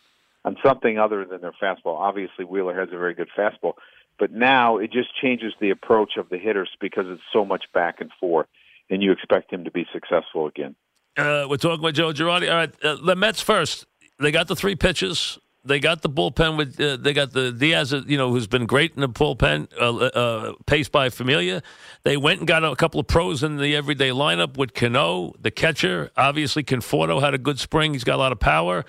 on 0.44 0.56
something 0.64 0.98
other 0.98 1.24
than 1.24 1.40
their 1.40 1.54
fastball. 1.62 1.98
Obviously, 1.98 2.44
Wheeler 2.44 2.78
has 2.78 2.88
a 2.92 2.98
very 2.98 3.14
good 3.14 3.28
fastball, 3.36 3.74
but 4.18 4.32
now 4.32 4.78
it 4.78 4.92
just 4.92 5.08
changes 5.20 5.52
the 5.60 5.70
approach 5.70 6.16
of 6.16 6.28
the 6.28 6.38
hitters 6.38 6.70
because 6.80 7.06
it's 7.08 7.22
so 7.32 7.44
much 7.44 7.64
back 7.72 8.00
and 8.00 8.10
forth, 8.20 8.46
and 8.90 9.02
you 9.02 9.12
expect 9.12 9.52
him 9.52 9.64
to 9.64 9.70
be 9.70 9.86
successful 9.92 10.46
again. 10.46 10.74
Uh, 11.16 11.46
we're 11.48 11.56
talking 11.56 11.82
with 11.82 11.94
Joe 11.94 12.12
Girardi. 12.12 12.50
All 12.50 12.56
right, 12.56 12.84
uh, 12.84 12.96
the 12.96 13.16
Mets 13.16 13.40
first. 13.40 13.86
They 14.20 14.30
got 14.30 14.48
the 14.48 14.56
three 14.56 14.76
pitches. 14.76 15.38
They 15.66 15.80
got 15.80 16.02
the 16.02 16.10
bullpen 16.10 16.58
with. 16.58 16.78
Uh, 16.78 16.96
they 16.96 17.14
got 17.14 17.32
the 17.32 17.50
Diaz, 17.50 17.94
uh, 17.94 18.02
you 18.06 18.18
know, 18.18 18.30
who's 18.30 18.46
been 18.46 18.66
great 18.66 18.94
in 18.94 19.00
the 19.00 19.08
bullpen, 19.08 19.68
uh, 19.80 19.96
uh, 19.96 20.52
paced 20.66 20.92
by 20.92 21.08
Familia. 21.08 21.62
They 22.02 22.18
went 22.18 22.40
and 22.40 22.46
got 22.46 22.64
a 22.64 22.76
couple 22.76 23.00
of 23.00 23.06
pros 23.06 23.42
in 23.42 23.56
the 23.56 23.74
everyday 23.74 24.10
lineup 24.10 24.58
with 24.58 24.74
Cano, 24.74 25.32
the 25.40 25.50
catcher. 25.50 26.10
Obviously, 26.16 26.62
Conforto 26.64 27.22
had 27.22 27.32
a 27.32 27.38
good 27.38 27.58
spring. 27.58 27.94
He's 27.94 28.04
got 28.04 28.16
a 28.16 28.18
lot 28.18 28.32
of 28.32 28.40
power. 28.40 28.84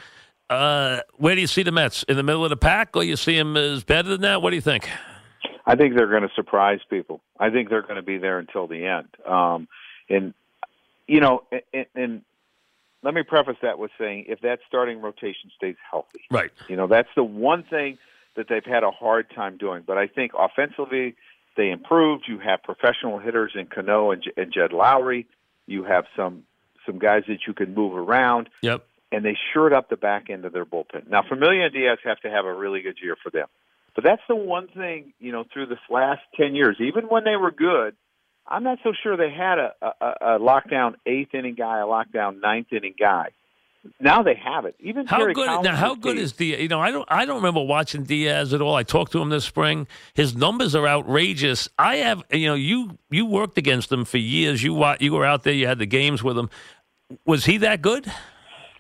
Uh, 0.49 0.99
where 1.15 1.35
do 1.35 1.41
you 1.41 1.47
see 1.47 1.63
the 1.63 1.71
Mets 1.71 2.03
in 2.03 2.17
the 2.17 2.23
middle 2.23 2.43
of 2.43 2.49
the 2.49 2.57
pack, 2.57 2.95
or 2.95 3.03
you 3.03 3.15
see 3.15 3.35
them 3.35 3.57
as 3.57 3.83
better 3.83 4.09
than 4.09 4.21
that? 4.21 4.41
What 4.41 4.51
do 4.51 4.55
you 4.55 4.61
think? 4.61 4.89
I 5.65 5.75
think 5.75 5.95
they're 5.95 6.09
going 6.09 6.21
to 6.21 6.33
surprise 6.35 6.79
people. 6.89 7.21
I 7.39 7.49
think 7.49 7.69
they're 7.69 7.81
going 7.81 7.95
to 7.95 8.03
be 8.03 8.17
there 8.17 8.37
until 8.37 8.67
the 8.67 8.85
end. 8.85 9.07
Um, 9.25 9.67
and 10.09 10.33
you 11.07 11.19
know, 11.19 11.43
and, 11.73 11.85
and 11.95 12.21
let 13.03 13.13
me 13.13 13.23
preface 13.23 13.57
that 13.61 13.79
with 13.79 13.91
saying 13.97 14.25
if 14.27 14.41
that 14.41 14.59
starting 14.67 15.01
rotation 15.01 15.51
stays 15.55 15.75
healthy, 15.89 16.21
right? 16.29 16.51
You 16.67 16.75
know, 16.75 16.87
that's 16.87 17.09
the 17.15 17.23
one 17.23 17.63
thing 17.63 17.97
that 18.35 18.47
they've 18.47 18.65
had 18.65 18.83
a 18.83 18.91
hard 18.91 19.29
time 19.33 19.57
doing. 19.57 19.83
But 19.85 19.97
I 19.97 20.07
think 20.07 20.33
offensively 20.37 21.15
they 21.57 21.71
improved. 21.71 22.25
You 22.27 22.39
have 22.39 22.61
professional 22.63 23.17
hitters 23.17 23.53
in 23.55 23.65
Cano 23.67 24.11
and, 24.11 24.23
and 24.37 24.51
Jed 24.53 24.71
Lowrie. 24.71 25.25
You 25.65 25.83
have 25.83 26.05
some 26.15 26.43
some 26.85 26.99
guys 26.99 27.23
that 27.27 27.39
you 27.47 27.53
can 27.53 27.73
move 27.73 27.95
around. 27.95 28.49
Yep. 28.61 28.85
And 29.15 29.23
they 29.23 29.37
shored 29.53 29.71
up 29.71 29.89
the 29.89 29.95
back 29.95 30.29
end 30.29 30.43
of 30.43 30.51
their 30.51 30.65
bullpen. 30.65 31.07
Now, 31.07 31.23
Familia 31.27 31.65
and 31.65 31.73
Diaz 31.73 31.99
have 32.03 32.19
to 32.19 32.29
have 32.29 32.43
a 32.43 32.53
really 32.53 32.81
good 32.81 32.97
year 33.01 33.15
for 33.23 33.29
them. 33.29 33.47
But 33.95 34.03
that's 34.03 34.21
the 34.27 34.35
one 34.35 34.67
thing, 34.67 35.13
you 35.19 35.31
know, 35.31 35.45
through 35.53 35.67
this 35.67 35.79
last 35.89 36.19
10 36.35 36.53
years, 36.53 36.75
even 36.81 37.05
when 37.05 37.23
they 37.23 37.37
were 37.37 37.51
good, 37.51 37.95
I'm 38.45 38.63
not 38.63 38.79
so 38.83 38.91
sure 39.01 39.15
they 39.15 39.31
had 39.31 39.57
a, 39.57 39.71
a, 39.81 40.35
a 40.35 40.39
lockdown 40.39 40.95
eighth 41.05 41.33
inning 41.33 41.55
guy, 41.55 41.79
a 41.79 41.85
lockdown 41.85 42.41
ninth 42.41 42.73
inning 42.73 42.95
guy. 42.99 43.29
Now 44.01 44.21
they 44.21 44.35
have 44.35 44.65
it. 44.65 44.75
Even 44.79 45.05
how 45.05 45.19
Terry 45.19 45.33
good 45.33 45.47
Collins 45.47 45.63
now? 45.63 45.75
How 45.75 45.95
good 45.95 46.17
is 46.17 46.33
Diaz? 46.33 46.59
You 46.59 46.67
know, 46.67 46.81
I 46.81 46.89
don't. 46.89 47.07
I 47.07 47.25
don't 47.25 47.35
remember 47.35 47.61
watching 47.61 48.03
Diaz 48.03 48.51
at 48.51 48.59
all. 48.59 48.73
I 48.73 48.81
talked 48.81 49.11
to 49.11 49.21
him 49.21 49.29
this 49.29 49.45
spring. 49.45 49.87
His 50.15 50.35
numbers 50.35 50.73
are 50.73 50.87
outrageous. 50.87 51.69
I 51.77 51.97
have. 51.97 52.23
You 52.31 52.47
know, 52.47 52.55
you 52.55 52.97
you 53.11 53.27
worked 53.27 53.59
against 53.59 53.91
him 53.91 54.03
for 54.03 54.17
years. 54.17 54.63
You 54.63 54.83
you 54.99 55.13
were 55.13 55.23
out 55.23 55.43
there. 55.43 55.53
You 55.53 55.67
had 55.67 55.77
the 55.77 55.85
games 55.85 56.23
with 56.23 56.35
him. 56.35 56.49
Was 57.27 57.45
he 57.45 57.57
that 57.57 57.83
good? 57.83 58.11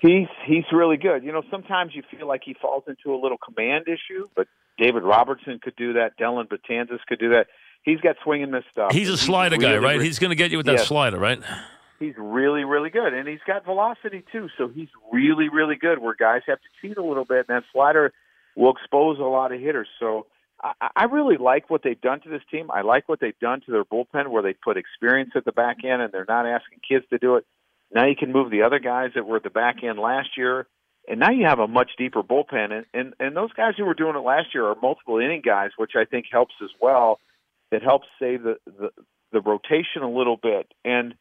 He's 0.05 0.27
he's 0.45 0.65
really 0.71 0.97
good. 0.97 1.23
You 1.23 1.31
know, 1.31 1.43
sometimes 1.49 1.93
you 1.95 2.03
feel 2.11 2.27
like 2.27 2.41
he 2.45 2.53
falls 2.53 2.83
into 2.87 3.15
a 3.15 3.19
little 3.19 3.37
command 3.37 3.85
issue, 3.87 4.27
but 4.35 4.47
David 4.77 5.03
Robertson 5.03 5.59
could 5.61 5.75
do 5.75 5.93
that. 5.93 6.17
Dellin 6.19 6.47
Betances 6.47 6.99
could 7.07 7.19
do 7.19 7.29
that 7.29 7.47
he's 7.85 8.01
got 8.01 8.17
swing 8.23 8.43
and 8.43 8.51
miss 8.51 8.63
stuff. 8.71 8.91
He's 8.91 9.09
a 9.09 9.17
slider 9.17 9.55
he's 9.55 9.63
guy, 9.63 9.73
really, 9.73 9.85
right? 9.85 10.01
He's 10.01 10.19
going 10.19 10.31
to 10.31 10.35
get 10.35 10.51
you 10.51 10.57
with 10.57 10.65
that 10.65 10.77
yes. 10.79 10.87
slider, 10.87 11.17
right? 11.17 11.39
He's 11.99 12.15
really, 12.17 12.65
really 12.65 12.89
good, 12.89 13.13
and 13.13 13.27
he's 13.27 13.39
got 13.47 13.63
velocity 13.63 14.25
too. 14.31 14.49
So 14.57 14.67
he's 14.67 14.89
really, 15.13 15.47
really 15.47 15.75
good. 15.75 15.99
Where 15.99 16.13
guys 16.13 16.41
have 16.47 16.57
to 16.57 16.67
cheat 16.81 16.97
a 16.97 17.03
little 17.03 17.23
bit, 17.23 17.45
and 17.47 17.55
that 17.55 17.63
slider 17.71 18.11
will 18.55 18.73
expose 18.73 19.19
a 19.19 19.23
lot 19.23 19.53
of 19.53 19.61
hitters. 19.61 19.87
So 19.99 20.25
I, 20.61 20.89
I 20.95 21.03
really 21.05 21.37
like 21.37 21.69
what 21.69 21.81
they've 21.83 21.99
done 21.99 22.19
to 22.21 22.29
this 22.29 22.41
team. 22.51 22.69
I 22.69 22.81
like 22.81 23.07
what 23.07 23.21
they've 23.21 23.39
done 23.39 23.61
to 23.65 23.71
their 23.71 23.85
bullpen, 23.85 24.27
where 24.27 24.43
they 24.43 24.53
put 24.53 24.75
experience 24.75 25.31
at 25.35 25.45
the 25.45 25.53
back 25.53 25.77
end, 25.85 26.01
and 26.01 26.11
they're 26.11 26.25
not 26.27 26.45
asking 26.45 26.79
kids 26.87 27.05
to 27.11 27.17
do 27.17 27.35
it. 27.35 27.45
Now 27.95 28.05
you 28.05 28.15
can 28.15 28.33
move 28.33 28.51
the 28.51 28.63
other 28.63 28.79
guys 28.79 29.11
that 29.15 29.25
were 29.25 29.37
at 29.37 29.43
the 29.43 29.49
back 29.49 29.77
end 29.83 29.97
last 29.97 30.37
year, 30.37 30.67
and 31.07 31.19
now 31.19 31.31
you 31.31 31.45
have 31.45 31.59
a 31.59 31.67
much 31.67 31.91
deeper 31.97 32.21
bullpen. 32.21 32.71
And 32.71 32.85
and, 32.93 33.13
and 33.19 33.35
those 33.35 33.53
guys 33.53 33.73
who 33.77 33.85
were 33.85 33.93
doing 33.93 34.15
it 34.15 34.19
last 34.19 34.53
year 34.53 34.65
are 34.65 34.75
multiple 34.81 35.17
inning 35.17 35.41
guys, 35.43 35.71
which 35.77 35.93
I 35.95 36.03
think 36.03 36.25
helps 36.29 36.53
as 36.61 36.69
well 36.81 37.19
that 37.71 37.81
helps 37.81 38.07
save 38.19 38.43
the, 38.43 38.57
the 38.65 38.89
the 39.31 39.41
rotation 39.41 40.03
a 40.03 40.09
little 40.09 40.37
bit. 40.37 40.71
And 40.83 41.15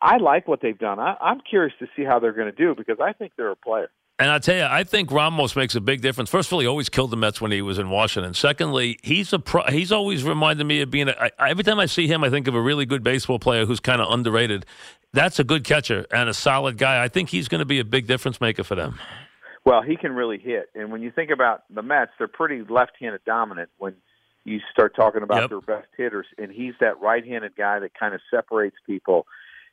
I 0.00 0.16
like 0.16 0.48
what 0.48 0.60
they've 0.60 0.78
done. 0.78 0.98
I, 0.98 1.16
I'm 1.20 1.40
curious 1.40 1.74
to 1.78 1.86
see 1.96 2.04
how 2.04 2.18
they're 2.18 2.32
going 2.32 2.50
to 2.50 2.56
do 2.56 2.74
because 2.74 2.98
I 3.00 3.12
think 3.12 3.32
they're 3.36 3.52
a 3.52 3.56
player. 3.56 3.88
And 4.18 4.30
I 4.30 4.38
tell 4.38 4.56
you, 4.56 4.64
I 4.64 4.84
think 4.84 5.10
Ramos 5.10 5.56
makes 5.56 5.74
a 5.74 5.80
big 5.80 6.00
difference. 6.00 6.30
First 6.30 6.48
of 6.48 6.52
all, 6.52 6.60
he 6.60 6.66
always 6.66 6.88
killed 6.88 7.10
the 7.10 7.16
Mets 7.16 7.40
when 7.40 7.50
he 7.50 7.62
was 7.62 7.78
in 7.78 7.90
Washington. 7.90 8.34
Secondly, 8.34 8.98
he's 9.02 9.32
a 9.32 9.38
pro, 9.38 9.64
he's 9.64 9.90
always 9.90 10.22
reminded 10.22 10.64
me 10.64 10.80
of 10.80 10.90
being. 10.90 11.08
A, 11.08 11.30
I, 11.38 11.50
every 11.50 11.64
time 11.64 11.80
I 11.80 11.86
see 11.86 12.06
him, 12.06 12.22
I 12.22 12.30
think 12.30 12.46
of 12.46 12.54
a 12.54 12.60
really 12.60 12.86
good 12.86 13.02
baseball 13.02 13.38
player 13.38 13.64
who's 13.66 13.80
kind 13.80 14.00
of 14.00 14.12
underrated. 14.12 14.66
That's 15.12 15.38
a 15.38 15.44
good 15.44 15.64
catcher 15.64 16.06
and 16.10 16.28
a 16.28 16.34
solid 16.34 16.78
guy. 16.78 17.02
I 17.02 17.08
think 17.08 17.28
he's 17.28 17.48
going 17.48 17.58
to 17.58 17.66
be 17.66 17.80
a 17.80 17.84
big 17.84 18.06
difference 18.06 18.40
maker 18.40 18.64
for 18.64 18.74
them. 18.74 18.98
Well, 19.64 19.82
he 19.82 19.96
can 19.96 20.12
really 20.12 20.38
hit. 20.38 20.70
And 20.74 20.90
when 20.90 21.02
you 21.02 21.10
think 21.10 21.30
about 21.30 21.64
the 21.68 21.82
Mets, 21.82 22.12
they're 22.18 22.28
pretty 22.28 22.62
left-handed 22.68 23.24
dominant. 23.24 23.70
When 23.78 23.94
you 24.44 24.60
start 24.72 24.96
talking 24.96 25.22
about 25.22 25.42
yep. 25.42 25.50
their 25.50 25.60
best 25.60 25.88
hitters, 25.96 26.26
and 26.38 26.50
he's 26.50 26.74
that 26.80 27.00
right-handed 27.00 27.54
guy 27.56 27.78
that 27.78 27.92
kind 27.94 28.14
of 28.14 28.20
separates 28.30 28.76
people. 28.86 29.26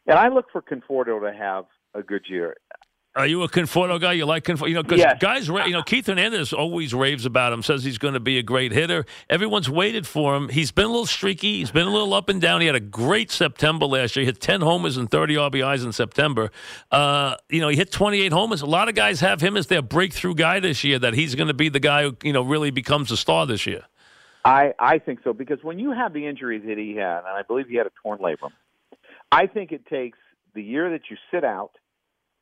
And 0.06 0.20
I 0.20 0.28
look 0.28 0.46
for 0.52 0.62
Conforto 0.62 1.20
to 1.22 1.36
have 1.36 1.66
a 1.96 2.04
good 2.04 2.26
year. 2.30 2.58
Are 3.16 3.26
you 3.26 3.42
a 3.42 3.50
Conforto 3.50 4.00
guy? 4.00 4.14
You 4.14 4.26
like 4.26 4.44
Conforto? 4.44 4.70
You 4.70 4.76
know, 4.76 4.84
because 4.84 5.00
yes. 5.00 5.18
guys, 5.20 5.48
you 5.48 5.72
know, 5.72 5.82
Keith 5.82 6.06
Hernandez 6.06 6.54
always 6.54 6.94
raves 6.94 7.26
about 7.26 7.52
him. 7.52 7.64
Says 7.64 7.84
he's 7.84 7.98
going 7.98 8.14
to 8.14 8.20
be 8.20 8.38
a 8.38 8.44
great 8.44 8.72
hitter. 8.72 9.04
Everyone's 9.30 9.68
waited 9.68 10.06
for 10.06 10.36
him. 10.36 10.48
He's 10.48 10.72
been 10.72 10.86
a 10.86 10.90
little 10.90 11.08
streaky. 11.08 11.58
He's 11.58 11.72
been 11.72 11.88
a 11.88 11.92
little 11.92 12.14
up 12.14 12.30
and 12.30 12.40
down. 12.40 12.62
He 12.62 12.68
had 12.68 12.76
a 12.76 12.80
great 12.80 13.32
September 13.32 13.88
last 13.88 14.16
year. 14.16 14.22
He 14.22 14.28
hit 14.28 14.40
ten 14.40 14.62
homers 14.62 14.96
and 14.96 15.10
thirty 15.10 15.34
RBIs 15.36 15.84
in 15.84 15.92
September. 15.92 16.52
Uh, 16.92 17.36
you 17.50 17.62
know, 17.62 17.68
he 17.68 17.76
hit 17.76 17.92
twenty 17.92 18.22
eight 18.22 18.32
homers. 18.32 18.62
A 18.62 18.68
lot 18.68 18.90
of 18.90 18.96
guys 18.96 19.22
have 19.22 19.42
him 19.42 19.58
as 19.58 19.68
their 19.68 19.82
breakthrough 19.82 20.36
guy 20.36 20.60
this 20.60 20.84
year. 20.84 21.00
That 21.00 21.16
he's 21.16 21.34
going 21.34 21.48
to 21.48 21.56
be 21.56 21.70
the 21.70 21.80
guy 21.80 22.04
who 22.04 22.16
you 22.24 22.32
know 22.32 22.44
really 22.44 22.70
becomes 22.70 23.12
a 23.12 23.18
star 23.18 23.48
this 23.48 23.66
year. 23.66 23.86
I 24.46 24.74
I 24.78 25.00
think 25.00 25.22
so 25.24 25.34
because 25.34 25.64
when 25.64 25.80
you 25.80 25.92
have 25.92 26.14
the 26.14 26.28
injuries 26.28 26.62
that 26.68 26.78
he 26.78 26.96
had, 26.96 27.20
and 27.20 27.28
I 27.28 27.42
believe 27.42 27.68
he 27.68 27.76
had 27.76 27.88
a 27.88 27.92
torn 28.04 28.20
labrum, 28.20 28.52
I 29.32 29.48
think 29.48 29.72
it 29.72 29.88
takes 29.88 30.20
the 30.54 30.62
year 30.62 30.92
that 30.92 31.10
you 31.10 31.18
sit 31.32 31.44
out 31.44 31.72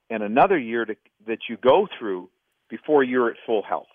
and 0.10 0.24
another 0.24 0.58
year 0.58 0.86
to, 0.86 0.96
that 1.28 1.40
you 1.50 1.58
go 1.58 1.88
through 1.98 2.30
before 2.70 3.04
you're 3.04 3.30
at 3.30 3.38
full 3.46 3.62
health. 3.62 3.88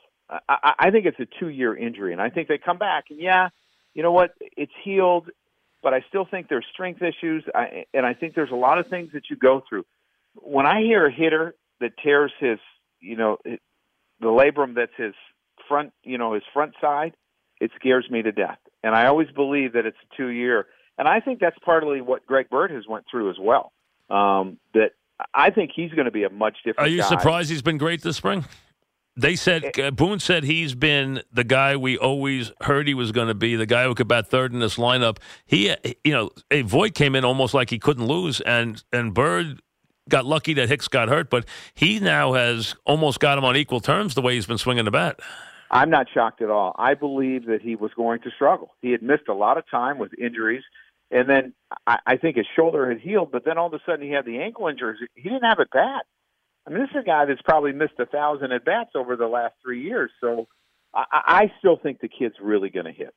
I, 0.49 0.73
I 0.79 0.91
think 0.91 1.05
it's 1.07 1.21
a 1.21 1.27
two-year 1.41 1.77
injury, 1.77 2.13
and 2.13 2.21
I 2.23 2.31
think 2.31 2.49
they 2.49 2.59
come 2.59 2.79
back. 2.79 3.05
And 3.11 3.21
yeah, 3.21 3.49
you 3.93 4.03
know 4.03 4.13
what? 4.13 4.31
It's 4.41 4.73
healed, 4.83 5.29
but 5.83 5.93
I 5.93 6.05
still 6.09 6.25
think 6.25 6.49
there's 6.49 6.65
strength 6.73 7.03
issues, 7.03 7.45
I, 7.55 7.85
and 7.93 8.07
I 8.07 8.15
think 8.15 8.35
there's 8.35 8.51
a 8.51 8.57
lot 8.57 8.79
of 8.79 8.87
things 8.89 9.11
that 9.13 9.25
you 9.29 9.37
go 9.37 9.63
through. 9.69 9.85
When 10.37 10.65
I 10.65 10.81
hear 10.81 11.07
a 11.07 11.13
hitter 11.13 11.55
that 11.81 11.99
tears 12.03 12.33
his, 12.41 12.59
you 13.01 13.17
know, 13.17 13.37
the 13.45 14.27
labrum 14.27 14.75
that's 14.75 14.93
his 14.97 15.15
front, 15.69 15.93
you 16.03 16.17
know, 16.17 16.33
his 16.33 16.45
front 16.55 16.75
side, 16.81 17.15
it 17.61 17.71
scares 17.79 18.09
me 18.11 18.23
to 18.23 18.33
death. 18.33 18.59
And 18.83 18.95
I 18.95 19.07
always 19.07 19.31
believe 19.31 19.75
that 19.75 19.85
it's 19.85 19.99
a 20.11 20.17
two-year, 20.17 20.67
and 20.97 21.07
I 21.07 21.21
think 21.21 21.41
that's 21.41 21.59
partly 21.63 22.01
what 22.01 22.25
Greg 22.25 22.49
Bird 22.49 22.71
has 22.71 22.85
went 22.89 23.05
through 23.11 23.31
as 23.31 23.37
well. 23.39 23.73
Um, 24.09 24.59
that 24.73 24.93
I 25.35 25.51
think 25.51 25.73
he's 25.75 25.93
going 25.93 26.07
to 26.07 26.11
be 26.11 26.25
a 26.25 26.31
much 26.31 26.59
different. 26.65 26.89
Are 26.89 26.91
you 26.91 27.01
guy. 27.03 27.09
surprised 27.09 27.51
he's 27.51 27.63
been 27.63 27.79
great 27.79 28.03
this 28.03 28.17
spring? 28.17 28.45
They 29.15 29.37
said 29.37 29.79
uh, 29.79 29.91
Boone 29.91 30.21
said 30.21 30.45
he's 30.45 30.75
been 30.75 31.23
the 31.31 31.45
guy 31.45 31.77
we 31.77 31.99
always 31.99 32.51
heard 32.63 32.89
he 32.89 32.95
was 32.95 33.13
going 33.13 33.29
to 33.29 33.35
be, 33.35 33.57
the 33.57 33.67
guy 33.67 33.85
who 33.85 33.95
could 33.95 34.09
bat 34.09 34.29
third 34.29 34.55
in 34.55 34.61
this 34.61 34.77
lineup. 34.77 35.19
He, 35.45 35.75
you 36.03 36.13
know, 36.13 36.31
a 36.51 36.63
Voit 36.63 36.95
came 36.95 37.15
in 37.15 37.25
almost 37.25 37.53
like 37.53 37.69
he 37.69 37.79
couldn't 37.79 38.07
lose, 38.07 38.41
and 38.41 38.83
and 38.91 39.13
Bird 39.13 39.61
got 40.09 40.25
lucky 40.25 40.55
that 40.55 40.69
Hicks 40.69 40.89
got 40.89 41.09
hurt, 41.09 41.29
but 41.29 41.45
he 41.75 42.01
now 42.01 42.33
has 42.33 42.75
almost 42.87 43.21
got 43.21 43.37
him 43.37 43.45
on 43.45 43.57
equal 43.57 43.81
terms 43.81 44.15
the 44.15 44.23
way 44.23 44.35
he's 44.35 44.47
been 44.47 44.59
swinging 44.59 44.87
the 44.87 44.91
bat. 44.91 45.21
I'm 45.71 45.91
not 45.91 46.07
shocked 46.13 46.43
at 46.43 46.51
all. 46.51 46.75
I 46.79 46.95
believe 46.95 47.47
that 47.47 47.63
he 47.63 47.77
was 47.77 47.91
going 47.97 48.21
to 48.23 48.31
struggle. 48.31 48.75
He 48.83 48.93
had 48.93 49.03
missed 49.03 49.29
a 49.29 49.35
lot 49.35 49.57
of 49.57 49.65
time 49.71 49.99
with 49.99 50.13
injuries. 50.19 50.63
And 51.13 51.29
then 51.29 51.53
I, 51.87 51.99
I 52.07 52.17
think 52.17 52.37
his 52.37 52.47
shoulder 52.57 52.89
had 52.89 52.99
healed, 52.99 53.31
but 53.31 53.45
then 53.45 53.59
all 53.59 53.67
of 53.67 53.75
a 53.75 53.81
sudden 53.87 54.05
he 54.05 54.11
had 54.11 54.25
the 54.25 54.39
ankle 54.39 54.67
injuries. 54.67 54.99
He 55.15 55.29
didn't 55.29 55.45
have 55.45 55.61
it 55.61 55.69
bad. 55.71 56.01
I 56.67 56.71
mean, 56.71 56.81
this 56.81 56.91
is 56.91 57.03
a 57.03 57.07
guy 57.07 57.27
that's 57.27 57.43
probably 57.43 57.73
missed 57.73 57.99
a 57.99 58.07
thousand 58.07 58.53
at 58.53 58.65
bats 58.65 58.91
over 58.95 59.17
the 59.17 59.27
last 59.27 59.55
three 59.63 59.83
years. 59.83 60.11
So 60.21 60.49
I, 60.95 61.05
I 61.13 61.53
still 61.59 61.77
think 61.77 62.01
the 62.01 62.09
kid's 62.09 62.37
really 62.41 62.71
going 62.71 62.87
to 62.87 62.93
hit. 62.93 63.15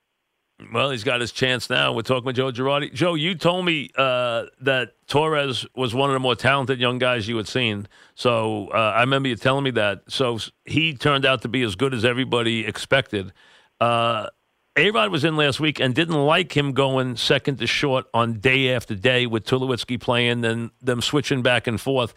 Well, 0.73 0.89
he's 0.89 1.03
got 1.03 1.19
his 1.19 1.33
chance 1.33 1.69
now. 1.69 1.93
We're 1.93 2.01
talking 2.01 2.25
with 2.25 2.37
Joe 2.37 2.51
Girardi. 2.51 2.93
Joe, 2.93 3.13
you 3.15 3.35
told 3.35 3.65
me 3.65 3.89
uh, 3.97 4.45
that 4.61 4.93
Torres 5.05 5.65
was 5.75 5.93
one 5.93 6.09
of 6.09 6.13
the 6.13 6.19
more 6.19 6.35
talented 6.35 6.79
young 6.79 6.97
guys 6.97 7.27
you 7.27 7.35
had 7.35 7.47
seen. 7.47 7.87
So 8.13 8.69
uh, 8.69 8.93
I 8.95 9.01
remember 9.01 9.27
you 9.27 9.35
telling 9.35 9.65
me 9.65 9.71
that. 9.71 10.03
So 10.07 10.39
he 10.63 10.93
turned 10.93 11.25
out 11.25 11.41
to 11.41 11.49
be 11.49 11.61
as 11.63 11.75
good 11.75 11.93
as 11.93 12.05
everybody 12.05 12.65
expected. 12.65 13.33
Uh, 13.81 14.27
a 14.75 14.91
Rod 14.91 15.11
was 15.11 15.23
in 15.23 15.37
last 15.37 15.59
week 15.59 15.79
and 15.79 15.95
didn't 15.95 16.15
like 16.15 16.55
him 16.55 16.73
going 16.73 17.15
second 17.15 17.59
to 17.59 17.67
short 17.67 18.05
on 18.13 18.39
day 18.39 18.73
after 18.73 18.95
day 18.95 19.25
with 19.25 19.45
Tulowitzki 19.45 19.99
playing 19.99 20.43
and 20.43 20.71
them 20.81 21.01
switching 21.01 21.41
back 21.41 21.67
and 21.67 21.79
forth. 21.79 22.13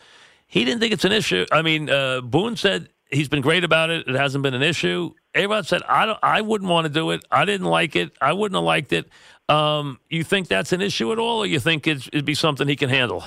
He 0.47 0.65
didn't 0.65 0.81
think 0.81 0.93
it's 0.93 1.05
an 1.05 1.13
issue. 1.13 1.47
I 1.53 1.63
mean, 1.63 1.89
uh, 1.89 2.21
Boone 2.21 2.57
said 2.57 2.89
he's 3.11 3.29
been 3.29 3.43
great 3.43 3.65
about 3.65 3.91
it. 3.91 4.09
It 4.09 4.15
hasn't 4.15 4.43
been 4.43 4.55
an 4.55 4.63
issue. 4.63 5.13
A 5.35 5.47
Rod 5.47 5.67
said, 5.67 5.83
I, 5.89 6.07
don't, 6.07 6.19
I 6.23 6.41
wouldn't 6.41 6.71
want 6.71 6.87
to 6.87 6.93
do 6.93 7.11
it. 7.11 7.25
I 7.31 7.45
didn't 7.45 7.67
like 7.67 7.95
it. 7.97 8.13
I 8.21 8.33
wouldn't 8.33 8.57
have 8.57 8.65
liked 8.65 8.93
it. 8.93 9.09
Um, 9.49 10.01
you 10.09 10.25
think 10.25 10.49
that's 10.49 10.73
an 10.73 10.81
issue 10.81 11.13
at 11.13 11.19
all, 11.19 11.39
or 11.39 11.47
you 11.47 11.61
think 11.61 11.87
it'd 11.87 12.25
be 12.25 12.35
something 12.35 12.69
he 12.69 12.77
can 12.77 12.91
handle? 12.91 13.25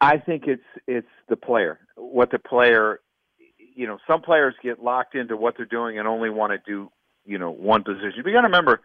I 0.00 0.18
think 0.18 0.44
it's 0.46 0.62
it's 0.86 1.08
the 1.28 1.36
player. 1.36 1.78
What 1.96 2.30
the 2.30 2.38
player, 2.38 3.00
you 3.74 3.86
know, 3.86 3.98
some 4.06 4.22
players 4.22 4.54
get 4.62 4.82
locked 4.82 5.14
into 5.14 5.36
what 5.36 5.54
they're 5.56 5.66
doing 5.66 5.98
and 5.98 6.08
only 6.08 6.30
want 6.30 6.52
to 6.52 6.58
do, 6.64 6.90
you 7.24 7.38
know, 7.38 7.50
one 7.50 7.84
position. 7.84 8.22
But 8.22 8.30
you 8.30 8.34
got 8.34 8.42
to 8.42 8.48
remember, 8.48 8.80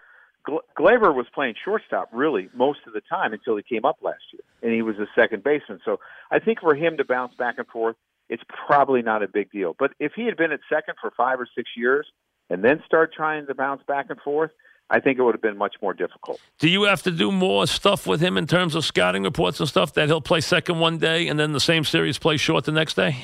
Gleyber 0.77 1.13
was 1.13 1.25
playing 1.33 1.55
shortstop 1.63 2.09
really 2.13 2.49
most 2.55 2.79
of 2.87 2.93
the 2.93 3.01
time 3.01 3.33
until 3.33 3.57
he 3.57 3.63
came 3.63 3.85
up 3.85 3.97
last 4.01 4.23
year, 4.31 4.41
and 4.61 4.73
he 4.73 4.81
was 4.81 4.97
a 4.97 5.07
second 5.15 5.43
baseman. 5.43 5.79
So 5.83 5.99
I 6.31 6.39
think 6.39 6.59
for 6.61 6.75
him 6.75 6.97
to 6.97 7.05
bounce 7.05 7.33
back 7.35 7.55
and 7.57 7.67
forth, 7.67 7.95
it's 8.29 8.43
probably 8.67 9.01
not 9.01 9.23
a 9.23 9.27
big 9.27 9.51
deal. 9.51 9.75
But 9.77 9.91
if 9.99 10.13
he 10.15 10.25
had 10.25 10.37
been 10.37 10.51
at 10.51 10.59
second 10.69 10.95
for 11.01 11.11
five 11.15 11.39
or 11.39 11.47
six 11.55 11.69
years 11.75 12.07
and 12.49 12.63
then 12.63 12.81
start 12.85 13.13
trying 13.13 13.47
to 13.47 13.55
bounce 13.55 13.81
back 13.87 14.07
and 14.09 14.19
forth, 14.19 14.51
I 14.89 15.01
think 15.01 15.19
it 15.19 15.23
would 15.23 15.35
have 15.35 15.41
been 15.41 15.57
much 15.57 15.75
more 15.81 15.93
difficult. 15.93 16.39
Do 16.59 16.69
you 16.69 16.83
have 16.83 17.03
to 17.03 17.11
do 17.11 17.31
more 17.31 17.67
stuff 17.67 18.07
with 18.07 18.21
him 18.21 18.37
in 18.37 18.47
terms 18.47 18.73
of 18.73 18.85
scouting 18.85 19.23
reports 19.23 19.59
and 19.59 19.67
stuff 19.67 19.93
that 19.93 20.07
he'll 20.07 20.21
play 20.21 20.39
second 20.39 20.79
one 20.79 20.97
day 20.97 21.27
and 21.27 21.37
then 21.37 21.51
the 21.51 21.59
same 21.59 21.83
series 21.83 22.17
play 22.17 22.37
short 22.37 22.63
the 22.63 22.71
next 22.71 22.93
day? 22.93 23.17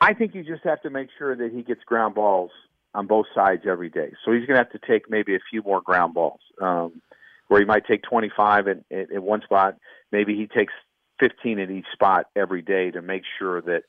I 0.00 0.14
think 0.14 0.34
you 0.34 0.42
just 0.42 0.64
have 0.64 0.80
to 0.82 0.90
make 0.90 1.08
sure 1.18 1.36
that 1.36 1.52
he 1.52 1.62
gets 1.62 1.82
ground 1.84 2.14
balls 2.14 2.50
on 2.96 3.06
both 3.06 3.26
sides 3.34 3.62
every 3.68 3.90
day. 3.90 4.12
So 4.24 4.32
he's 4.32 4.46
going 4.46 4.56
to 4.58 4.64
have 4.64 4.72
to 4.72 4.78
take 4.78 5.10
maybe 5.10 5.34
a 5.34 5.38
few 5.50 5.62
more 5.62 5.82
ground 5.82 6.14
balls, 6.14 6.40
um, 6.60 7.02
where 7.48 7.60
he 7.60 7.66
might 7.66 7.86
take 7.86 8.02
25 8.02 8.68
in, 8.68 8.84
in, 8.90 9.06
in 9.12 9.22
one 9.22 9.42
spot. 9.42 9.76
Maybe 10.10 10.34
he 10.34 10.46
takes 10.46 10.72
15 11.20 11.58
in 11.58 11.70
each 11.70 11.86
spot 11.92 12.26
every 12.34 12.62
day 12.62 12.90
to 12.90 13.02
make 13.02 13.22
sure 13.38 13.60
that 13.62 13.82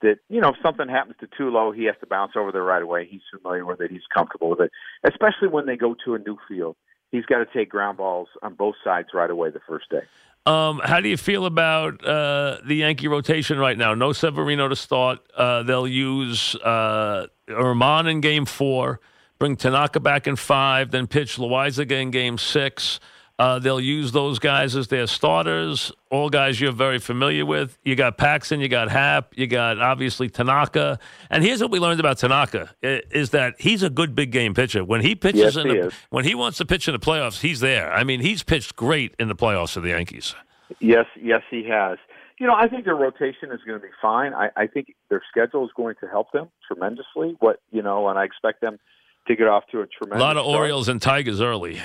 that 0.00 0.18
you 0.28 0.40
know 0.40 0.50
if 0.50 0.56
something 0.62 0.88
happens 0.88 1.16
to 1.20 1.26
Tulo, 1.26 1.74
he 1.74 1.84
has 1.84 1.96
to 2.00 2.06
bounce 2.06 2.32
over 2.36 2.52
there 2.52 2.62
right 2.62 2.82
away. 2.82 3.06
He's 3.10 3.22
familiar 3.36 3.64
with 3.64 3.80
it. 3.80 3.90
He's 3.90 4.06
comfortable 4.14 4.50
with 4.50 4.60
it, 4.60 4.70
especially 5.04 5.48
when 5.48 5.66
they 5.66 5.76
go 5.76 5.96
to 6.04 6.14
a 6.14 6.18
new 6.18 6.36
field. 6.48 6.76
He's 7.10 7.24
got 7.24 7.38
to 7.38 7.46
take 7.46 7.70
ground 7.70 7.98
balls 7.98 8.28
on 8.42 8.54
both 8.54 8.76
sides 8.84 9.08
right 9.14 9.30
away 9.30 9.50
the 9.50 9.60
first 9.66 9.88
day. 9.90 10.02
Um, 10.48 10.80
how 10.82 11.00
do 11.00 11.10
you 11.10 11.18
feel 11.18 11.44
about 11.44 12.02
uh, 12.02 12.56
the 12.64 12.76
Yankee 12.76 13.06
rotation 13.06 13.58
right 13.58 13.76
now? 13.76 13.92
No 13.92 14.14
Severino 14.14 14.66
to 14.68 14.76
start. 14.76 15.18
Uh, 15.36 15.62
they'll 15.62 15.86
use 15.86 16.54
uh, 16.56 17.26
Germán 17.48 18.10
in 18.10 18.22
Game 18.22 18.46
Four, 18.46 18.98
bring 19.38 19.56
Tanaka 19.56 20.00
back 20.00 20.26
in 20.26 20.36
five, 20.36 20.90
then 20.90 21.06
pitch 21.06 21.36
Loaisiga 21.36 22.00
in 22.00 22.10
Game 22.10 22.38
Six. 22.38 22.98
Uh, 23.38 23.60
they'll 23.60 23.80
use 23.80 24.10
those 24.10 24.40
guys 24.40 24.74
as 24.74 24.88
their 24.88 25.06
starters, 25.06 25.92
all 26.10 26.28
guys 26.28 26.60
you're 26.60 26.72
very 26.72 26.98
familiar 26.98 27.46
with. 27.46 27.78
You 27.84 27.94
got 27.94 28.18
Paxton, 28.18 28.58
you 28.60 28.68
got 28.68 28.88
Hap, 28.90 29.32
you 29.38 29.46
got 29.46 29.78
obviously 29.78 30.28
Tanaka. 30.28 30.98
And 31.30 31.44
here's 31.44 31.60
what 31.62 31.70
we 31.70 31.78
learned 31.78 32.00
about 32.00 32.18
Tanaka 32.18 32.70
is 32.82 33.30
that 33.30 33.54
he's 33.60 33.84
a 33.84 33.90
good 33.90 34.16
big 34.16 34.32
game 34.32 34.54
pitcher. 34.54 34.84
When 34.84 35.02
he 35.02 35.14
pitches 35.14 35.40
yes, 35.40 35.56
in 35.56 35.68
he 35.68 35.74
the, 35.74 35.92
when 36.10 36.24
he 36.24 36.34
wants 36.34 36.58
to 36.58 36.66
pitch 36.66 36.88
in 36.88 36.92
the 36.92 36.98
playoffs, 36.98 37.40
he's 37.40 37.60
there. 37.60 37.92
I 37.92 38.02
mean, 38.02 38.20
he's 38.20 38.42
pitched 38.42 38.74
great 38.74 39.14
in 39.20 39.28
the 39.28 39.36
playoffs 39.36 39.74
for 39.74 39.80
the 39.80 39.90
Yankees. 39.90 40.34
Yes, 40.80 41.06
yes, 41.20 41.42
he 41.48 41.64
has. 41.68 41.98
You 42.40 42.48
know, 42.48 42.54
I 42.54 42.66
think 42.66 42.86
their 42.86 42.96
rotation 42.96 43.52
is 43.52 43.60
going 43.64 43.80
to 43.80 43.84
be 43.84 43.92
fine. 44.02 44.34
I, 44.34 44.48
I 44.56 44.66
think 44.66 44.94
their 45.10 45.22
schedule 45.30 45.64
is 45.64 45.70
going 45.76 45.94
to 46.00 46.08
help 46.08 46.32
them 46.32 46.48
tremendously. 46.66 47.36
What 47.38 47.60
you 47.70 47.82
know, 47.82 48.08
and 48.08 48.18
I 48.18 48.24
expect 48.24 48.60
them 48.62 48.80
to 49.28 49.36
get 49.36 49.46
off 49.46 49.62
to 49.70 49.82
a 49.82 49.86
tremendous. 49.86 50.20
A 50.22 50.24
lot 50.24 50.36
of 50.36 50.44
start. 50.44 50.58
Orioles 50.58 50.88
and 50.88 51.00
Tigers 51.00 51.40
early. 51.40 51.80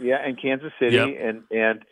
Yeah, 0.00 0.16
and 0.24 0.40
Kansas 0.40 0.72
City, 0.78 0.96
Yep. 0.96 1.08
and 1.20 1.42
and 1.50 1.84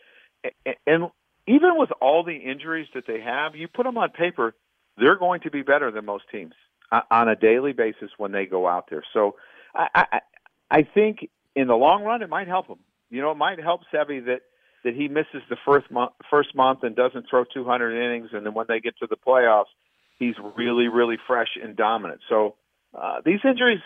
and 0.85 1.11
even 1.47 1.77
with 1.77 1.91
all 2.01 2.23
the 2.23 2.35
injuries 2.35 2.87
that 2.93 3.05
they 3.07 3.21
have, 3.21 3.55
you 3.55 3.67
put 3.67 3.83
them 3.83 3.97
on 3.97 4.09
paper, 4.11 4.55
they're 4.97 5.17
going 5.17 5.41
to 5.41 5.51
be 5.51 5.61
better 5.61 5.91
than 5.91 6.05
most 6.05 6.25
teams 6.31 6.53
uh, 6.91 7.01
on 7.11 7.27
a 7.27 7.35
daily 7.35 7.73
basis 7.73 8.09
when 8.17 8.31
they 8.31 8.45
go 8.45 8.67
out 8.67 8.85
there. 8.89 9.03
So 9.13 9.35
I, 9.75 9.87
I 9.95 10.19
I 10.71 10.81
think 10.83 11.29
in 11.55 11.67
the 11.67 11.75
long 11.75 12.03
run, 12.03 12.21
it 12.21 12.29
might 12.29 12.47
help 12.47 12.67
them. 12.67 12.79
You 13.09 13.21
know, 13.21 13.31
it 13.31 13.37
might 13.37 13.59
help 13.59 13.81
Sevy 13.93 14.25
that 14.25 14.41
that 14.83 14.95
he 14.95 15.07
misses 15.07 15.41
the 15.49 15.57
first 15.65 15.89
month 15.91 16.11
first 16.29 16.55
month 16.55 16.83
and 16.83 16.95
doesn't 16.95 17.25
throw 17.29 17.43
200 17.45 17.95
innings, 17.95 18.29
and 18.33 18.45
then 18.45 18.53
when 18.53 18.65
they 18.67 18.79
get 18.79 18.97
to 18.99 19.07
the 19.07 19.15
playoffs, 19.15 19.71
he's 20.19 20.35
really 20.55 20.87
really 20.87 21.17
fresh 21.27 21.57
and 21.61 21.75
dominant. 21.75 22.21
So 22.29 22.55
uh, 22.93 23.21
these 23.25 23.39
injuries 23.43 23.81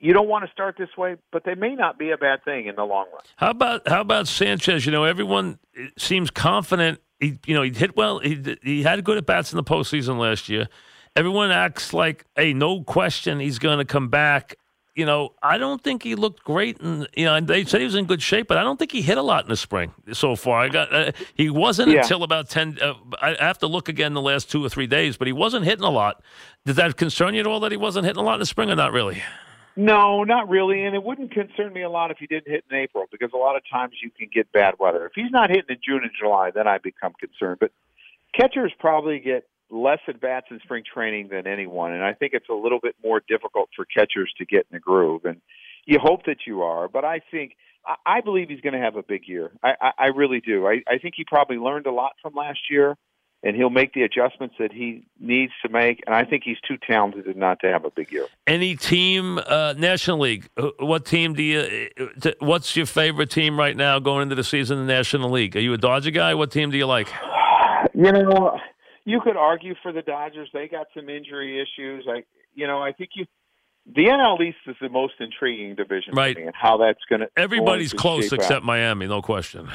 you 0.00 0.12
don't 0.12 0.28
want 0.28 0.44
to 0.46 0.50
start 0.50 0.76
this 0.78 0.96
way, 0.96 1.16
but 1.30 1.44
they 1.44 1.54
may 1.54 1.74
not 1.74 1.98
be 1.98 2.10
a 2.10 2.16
bad 2.16 2.42
thing 2.44 2.66
in 2.66 2.74
the 2.76 2.84
long 2.84 3.06
run. 3.12 3.20
How 3.36 3.50
about 3.50 3.86
how 3.88 4.00
about 4.00 4.26
Sanchez? 4.28 4.86
You 4.86 4.92
know, 4.92 5.04
everyone 5.04 5.58
seems 5.98 6.30
confident. 6.30 7.00
He, 7.20 7.38
you 7.46 7.54
know, 7.54 7.62
he 7.62 7.70
hit 7.70 7.96
well. 7.96 8.18
He 8.18 8.56
he 8.62 8.82
had 8.82 9.04
good 9.04 9.18
at 9.18 9.26
bats 9.26 9.52
in 9.52 9.56
the 9.56 9.64
postseason 9.64 10.18
last 10.18 10.48
year. 10.48 10.68
Everyone 11.16 11.50
acts 11.50 11.92
like, 11.92 12.24
hey, 12.36 12.52
no 12.54 12.82
question, 12.82 13.40
he's 13.40 13.58
going 13.58 13.78
to 13.78 13.84
come 13.84 14.08
back. 14.08 14.54
You 14.96 15.06
know, 15.06 15.34
I 15.42 15.56
don't 15.58 15.82
think 15.82 16.02
he 16.02 16.14
looked 16.14 16.44
great, 16.44 16.80
and 16.80 17.06
you 17.16 17.24
know, 17.24 17.40
they 17.40 17.64
said 17.64 17.80
he 17.80 17.84
was 17.84 17.94
in 17.94 18.06
good 18.06 18.20
shape, 18.22 18.48
but 18.48 18.58
I 18.58 18.62
don't 18.62 18.78
think 18.78 18.92
he 18.92 19.02
hit 19.02 19.18
a 19.18 19.22
lot 19.22 19.44
in 19.44 19.48
the 19.50 19.56
spring 19.56 19.92
so 20.12 20.34
far. 20.36 20.60
I 20.60 20.68
got 20.68 20.92
uh, 20.92 21.12
he 21.34 21.48
wasn't 21.50 21.90
Yeah. 21.90 22.00
until 22.02 22.22
about 22.22 22.48
ten. 22.48 22.78
Uh, 22.80 22.94
I 23.20 23.36
have 23.38 23.58
to 23.58 23.66
look 23.66 23.88
again 23.88 24.14
the 24.14 24.20
last 24.20 24.50
two 24.50 24.64
or 24.64 24.68
three 24.68 24.86
days, 24.86 25.16
but 25.16 25.26
he 25.26 25.32
wasn't 25.32 25.64
hitting 25.64 25.84
a 25.84 25.90
lot. 25.90 26.22
Did 26.66 26.76
that 26.76 26.96
concern 26.96 27.34
you 27.34 27.40
at 27.40 27.46
all 27.46 27.60
that 27.60 27.70
he 27.70 27.76
wasn't 27.78 28.04
hitting 28.06 28.20
a 28.20 28.24
lot 28.24 28.34
in 28.34 28.40
the 28.40 28.46
spring, 28.46 28.70
or 28.70 28.76
not 28.76 28.92
really? 28.92 29.22
No, 29.76 30.24
not 30.24 30.48
really, 30.48 30.84
and 30.84 30.94
it 30.94 31.02
wouldn't 31.02 31.32
concern 31.32 31.72
me 31.72 31.82
a 31.82 31.90
lot 31.90 32.10
if 32.10 32.18
he 32.18 32.26
didn't 32.26 32.48
hit 32.50 32.64
in 32.70 32.76
April 32.76 33.06
because 33.10 33.30
a 33.32 33.38
lot 33.38 33.56
of 33.56 33.62
times 33.70 33.94
you 34.02 34.10
can 34.10 34.28
get 34.32 34.50
bad 34.52 34.74
weather. 34.78 35.06
If 35.06 35.12
he's 35.14 35.30
not 35.30 35.50
hitting 35.50 35.66
in 35.68 35.78
June 35.86 36.02
and 36.02 36.10
July, 36.18 36.50
then 36.50 36.66
I 36.66 36.78
become 36.78 37.12
concerned. 37.18 37.58
But 37.60 37.70
catchers 38.34 38.72
probably 38.78 39.20
get 39.20 39.48
less 39.70 40.00
at 40.08 40.20
bats 40.20 40.46
in 40.50 40.58
spring 40.60 40.82
training 40.92 41.28
than 41.28 41.46
anyone, 41.46 41.92
and 41.92 42.02
I 42.02 42.14
think 42.14 42.32
it's 42.34 42.48
a 42.48 42.54
little 42.54 42.80
bit 42.80 42.96
more 43.02 43.22
difficult 43.26 43.70
for 43.76 43.84
catchers 43.84 44.32
to 44.38 44.44
get 44.44 44.66
in 44.70 44.76
the 44.76 44.80
groove. 44.80 45.24
And 45.24 45.40
you 45.86 45.98
hope 46.02 46.24
that 46.26 46.38
you 46.46 46.62
are, 46.62 46.88
but 46.88 47.04
I 47.04 47.20
think 47.30 47.56
I, 48.04 48.20
believe 48.20 48.48
he's 48.48 48.60
going 48.60 48.74
to 48.74 48.80
have 48.80 48.96
a 48.96 49.02
big 49.02 49.26
year. 49.26 49.52
I, 49.62 49.74
I, 49.80 49.90
I 49.98 50.06
really 50.08 50.40
do. 50.40 50.66
I, 50.66 50.82
I 50.86 50.98
think 50.98 51.14
he 51.16 51.24
probably 51.24 51.56
learned 51.56 51.86
a 51.86 51.92
lot 51.92 52.12
from 52.20 52.34
last 52.34 52.58
year 52.70 52.96
and 53.42 53.56
he'll 53.56 53.70
make 53.70 53.94
the 53.94 54.02
adjustments 54.02 54.56
that 54.58 54.72
he 54.72 55.04
needs 55.18 55.52
to 55.64 55.68
make. 55.70 56.02
And 56.06 56.14
I 56.14 56.24
think 56.24 56.42
he's 56.44 56.60
too 56.60 56.76
talented 56.76 57.34
not 57.36 57.58
to 57.60 57.68
have 57.72 57.84
a 57.84 57.90
big 57.90 58.12
year. 58.12 58.26
Any 58.46 58.76
team, 58.76 59.38
uh, 59.38 59.74
National 59.78 60.18
League? 60.18 60.48
uh, 60.56 60.68
What 60.78 61.06
team 61.06 61.34
do 61.34 61.42
you? 61.42 61.88
uh, 61.98 62.30
What's 62.40 62.76
your 62.76 62.86
favorite 62.86 63.30
team 63.30 63.58
right 63.58 63.76
now 63.76 63.98
going 63.98 64.22
into 64.24 64.34
the 64.34 64.44
season 64.44 64.78
in 64.78 64.86
the 64.86 64.92
National 64.92 65.30
League? 65.30 65.56
Are 65.56 65.60
you 65.60 65.72
a 65.72 65.78
Dodger 65.78 66.10
guy? 66.10 66.34
What 66.34 66.50
team 66.50 66.70
do 66.70 66.76
you 66.78 66.86
like? 66.86 67.08
You 67.94 68.12
know, 68.12 68.58
you 69.06 69.20
could 69.22 69.36
argue 69.38 69.74
for 69.82 69.90
the 69.90 70.02
Dodgers. 70.02 70.48
They 70.52 70.68
got 70.68 70.86
some 70.94 71.08
injury 71.08 71.60
issues. 71.60 72.06
I, 72.08 72.24
you 72.54 72.66
know, 72.66 72.80
I 72.82 72.92
think 72.92 73.10
you. 73.16 73.24
The 73.86 74.04
NL 74.04 74.38
East 74.46 74.58
is 74.66 74.76
the 74.82 74.90
most 74.90 75.14
intriguing 75.18 75.74
division, 75.74 76.14
Right. 76.14 76.36
me, 76.36 76.42
and 76.44 76.54
how 76.54 76.76
that's 76.76 77.00
going 77.08 77.22
to. 77.22 77.28
Everybody's 77.38 77.92
close 77.94 78.30
except 78.32 78.52
out. 78.52 78.64
Miami, 78.64 79.06
no 79.06 79.22
question. 79.22 79.68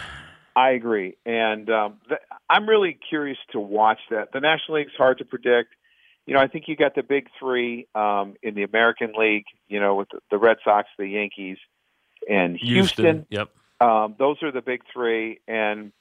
I 0.55 0.71
agree, 0.71 1.17
and 1.25 1.69
um, 1.69 1.97
th- 2.07 2.21
I'm 2.49 2.67
really 2.67 2.97
curious 3.09 3.37
to 3.51 3.59
watch 3.59 3.99
that. 4.09 4.31
The 4.31 4.39
National 4.39 4.77
League's 4.77 4.93
hard 4.97 5.17
to 5.17 5.25
predict. 5.25 5.75
You 6.25 6.33
know, 6.33 6.39
I 6.39 6.47
think 6.47 6.67
you 6.67 6.75
got 6.75 6.95
the 6.95 7.03
big 7.03 7.27
three 7.39 7.87
um, 7.93 8.35
in 8.41 8.55
the 8.55 8.63
American 8.63 9.13
League. 9.17 9.45
You 9.67 9.79
know, 9.79 9.95
with 9.95 10.09
the, 10.11 10.19
the 10.31 10.37
Red 10.37 10.57
Sox, 10.63 10.87
the 10.97 11.07
Yankees, 11.07 11.57
and 12.29 12.57
Houston. 12.57 13.25
Yep. 13.29 13.49
Um, 13.81 14.15
those 14.17 14.37
are 14.41 14.51
the 14.51 14.61
big 14.61 14.81
three, 14.93 15.41
and 15.47 15.91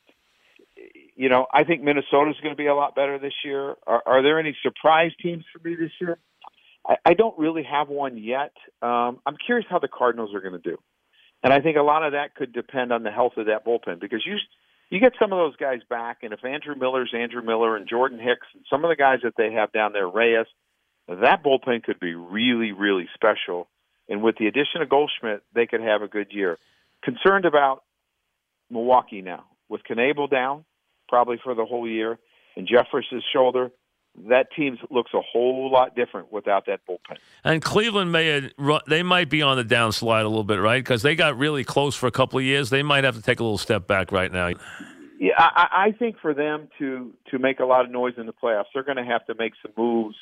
you 1.16 1.28
know, 1.28 1.46
I 1.52 1.64
think 1.64 1.82
Minnesota's 1.82 2.36
going 2.42 2.52
to 2.52 2.56
be 2.56 2.66
a 2.66 2.74
lot 2.74 2.94
better 2.94 3.18
this 3.18 3.34
year. 3.44 3.74
Are, 3.86 4.02
are 4.06 4.22
there 4.22 4.38
any 4.38 4.56
surprise 4.62 5.12
teams 5.20 5.44
for 5.52 5.66
me 5.66 5.74
this 5.76 5.92
year? 6.00 6.18
I, 6.86 6.96
I 7.04 7.14
don't 7.14 7.38
really 7.38 7.62
have 7.64 7.88
one 7.88 8.18
yet. 8.18 8.52
Um, 8.82 9.20
I'm 9.26 9.36
curious 9.44 9.66
how 9.68 9.78
the 9.78 9.88
Cardinals 9.88 10.34
are 10.34 10.40
going 10.40 10.60
to 10.60 10.70
do, 10.70 10.78
and 11.44 11.52
I 11.52 11.60
think 11.60 11.76
a 11.76 11.82
lot 11.82 12.04
of 12.04 12.12
that 12.12 12.34
could 12.34 12.52
depend 12.52 12.92
on 12.92 13.02
the 13.04 13.10
health 13.10 13.34
of 13.36 13.46
that 13.46 13.64
bullpen 13.64 14.00
because 14.00 14.24
you 14.26 14.36
you 14.90 15.00
get 15.00 15.12
some 15.20 15.32
of 15.32 15.38
those 15.38 15.56
guys 15.56 15.80
back, 15.88 16.18
and 16.22 16.32
if 16.32 16.44
Andrew 16.44 16.74
Miller's 16.74 17.12
Andrew 17.14 17.42
Miller 17.42 17.76
and 17.76 17.88
Jordan 17.88 18.18
Hicks 18.18 18.46
and 18.54 18.64
some 18.68 18.84
of 18.84 18.90
the 18.90 18.96
guys 18.96 19.20
that 19.22 19.34
they 19.36 19.52
have 19.52 19.72
down 19.72 19.92
there, 19.92 20.08
Reyes, 20.08 20.46
that 21.08 21.44
bullpen 21.44 21.82
could 21.82 22.00
be 22.00 22.14
really, 22.14 22.72
really 22.72 23.08
special. 23.14 23.68
And 24.08 24.22
with 24.22 24.36
the 24.38 24.46
addition 24.46 24.82
of 24.82 24.88
Goldschmidt, 24.88 25.42
they 25.54 25.66
could 25.66 25.80
have 25.80 26.02
a 26.02 26.08
good 26.08 26.28
year. 26.30 26.58
Concerned 27.02 27.44
about 27.44 27.82
Milwaukee 28.70 29.22
now 29.22 29.44
with 29.68 29.82
Knebel 29.88 30.30
down, 30.30 30.64
probably 31.08 31.38
for 31.42 31.54
the 31.54 31.64
whole 31.64 31.88
year, 31.88 32.18
and 32.56 32.68
Jeffress's 32.68 33.24
shoulder. 33.32 33.70
That 34.28 34.52
team 34.52 34.78
looks 34.90 35.12
a 35.12 35.20
whole 35.20 35.70
lot 35.70 35.96
different 35.96 36.32
without 36.32 36.66
that 36.66 36.80
bullpen. 36.88 37.18
And 37.42 37.60
Cleveland 37.60 38.12
may 38.12 38.50
they 38.86 39.02
might 39.02 39.28
be 39.28 39.42
on 39.42 39.56
the 39.56 39.64
downslide 39.64 40.24
a 40.24 40.28
little 40.28 40.44
bit, 40.44 40.60
right? 40.60 40.82
Because 40.82 41.02
they 41.02 41.16
got 41.16 41.36
really 41.36 41.64
close 41.64 41.94
for 41.96 42.06
a 42.06 42.12
couple 42.12 42.38
of 42.38 42.44
years. 42.44 42.70
They 42.70 42.82
might 42.82 43.04
have 43.04 43.16
to 43.16 43.22
take 43.22 43.40
a 43.40 43.42
little 43.42 43.58
step 43.58 43.86
back 43.86 44.12
right 44.12 44.32
now. 44.32 44.52
Yeah, 45.18 45.34
I, 45.38 45.86
I 45.86 45.92
think 45.92 46.16
for 46.20 46.34
them 46.34 46.68
to 46.78 47.12
to 47.30 47.38
make 47.38 47.60
a 47.60 47.64
lot 47.64 47.84
of 47.84 47.90
noise 47.90 48.14
in 48.16 48.26
the 48.26 48.32
playoffs, 48.32 48.66
they're 48.72 48.84
going 48.84 48.98
to 48.98 49.04
have 49.04 49.24
to 49.26 49.34
make 49.34 49.52
some 49.62 49.72
moves 49.76 50.16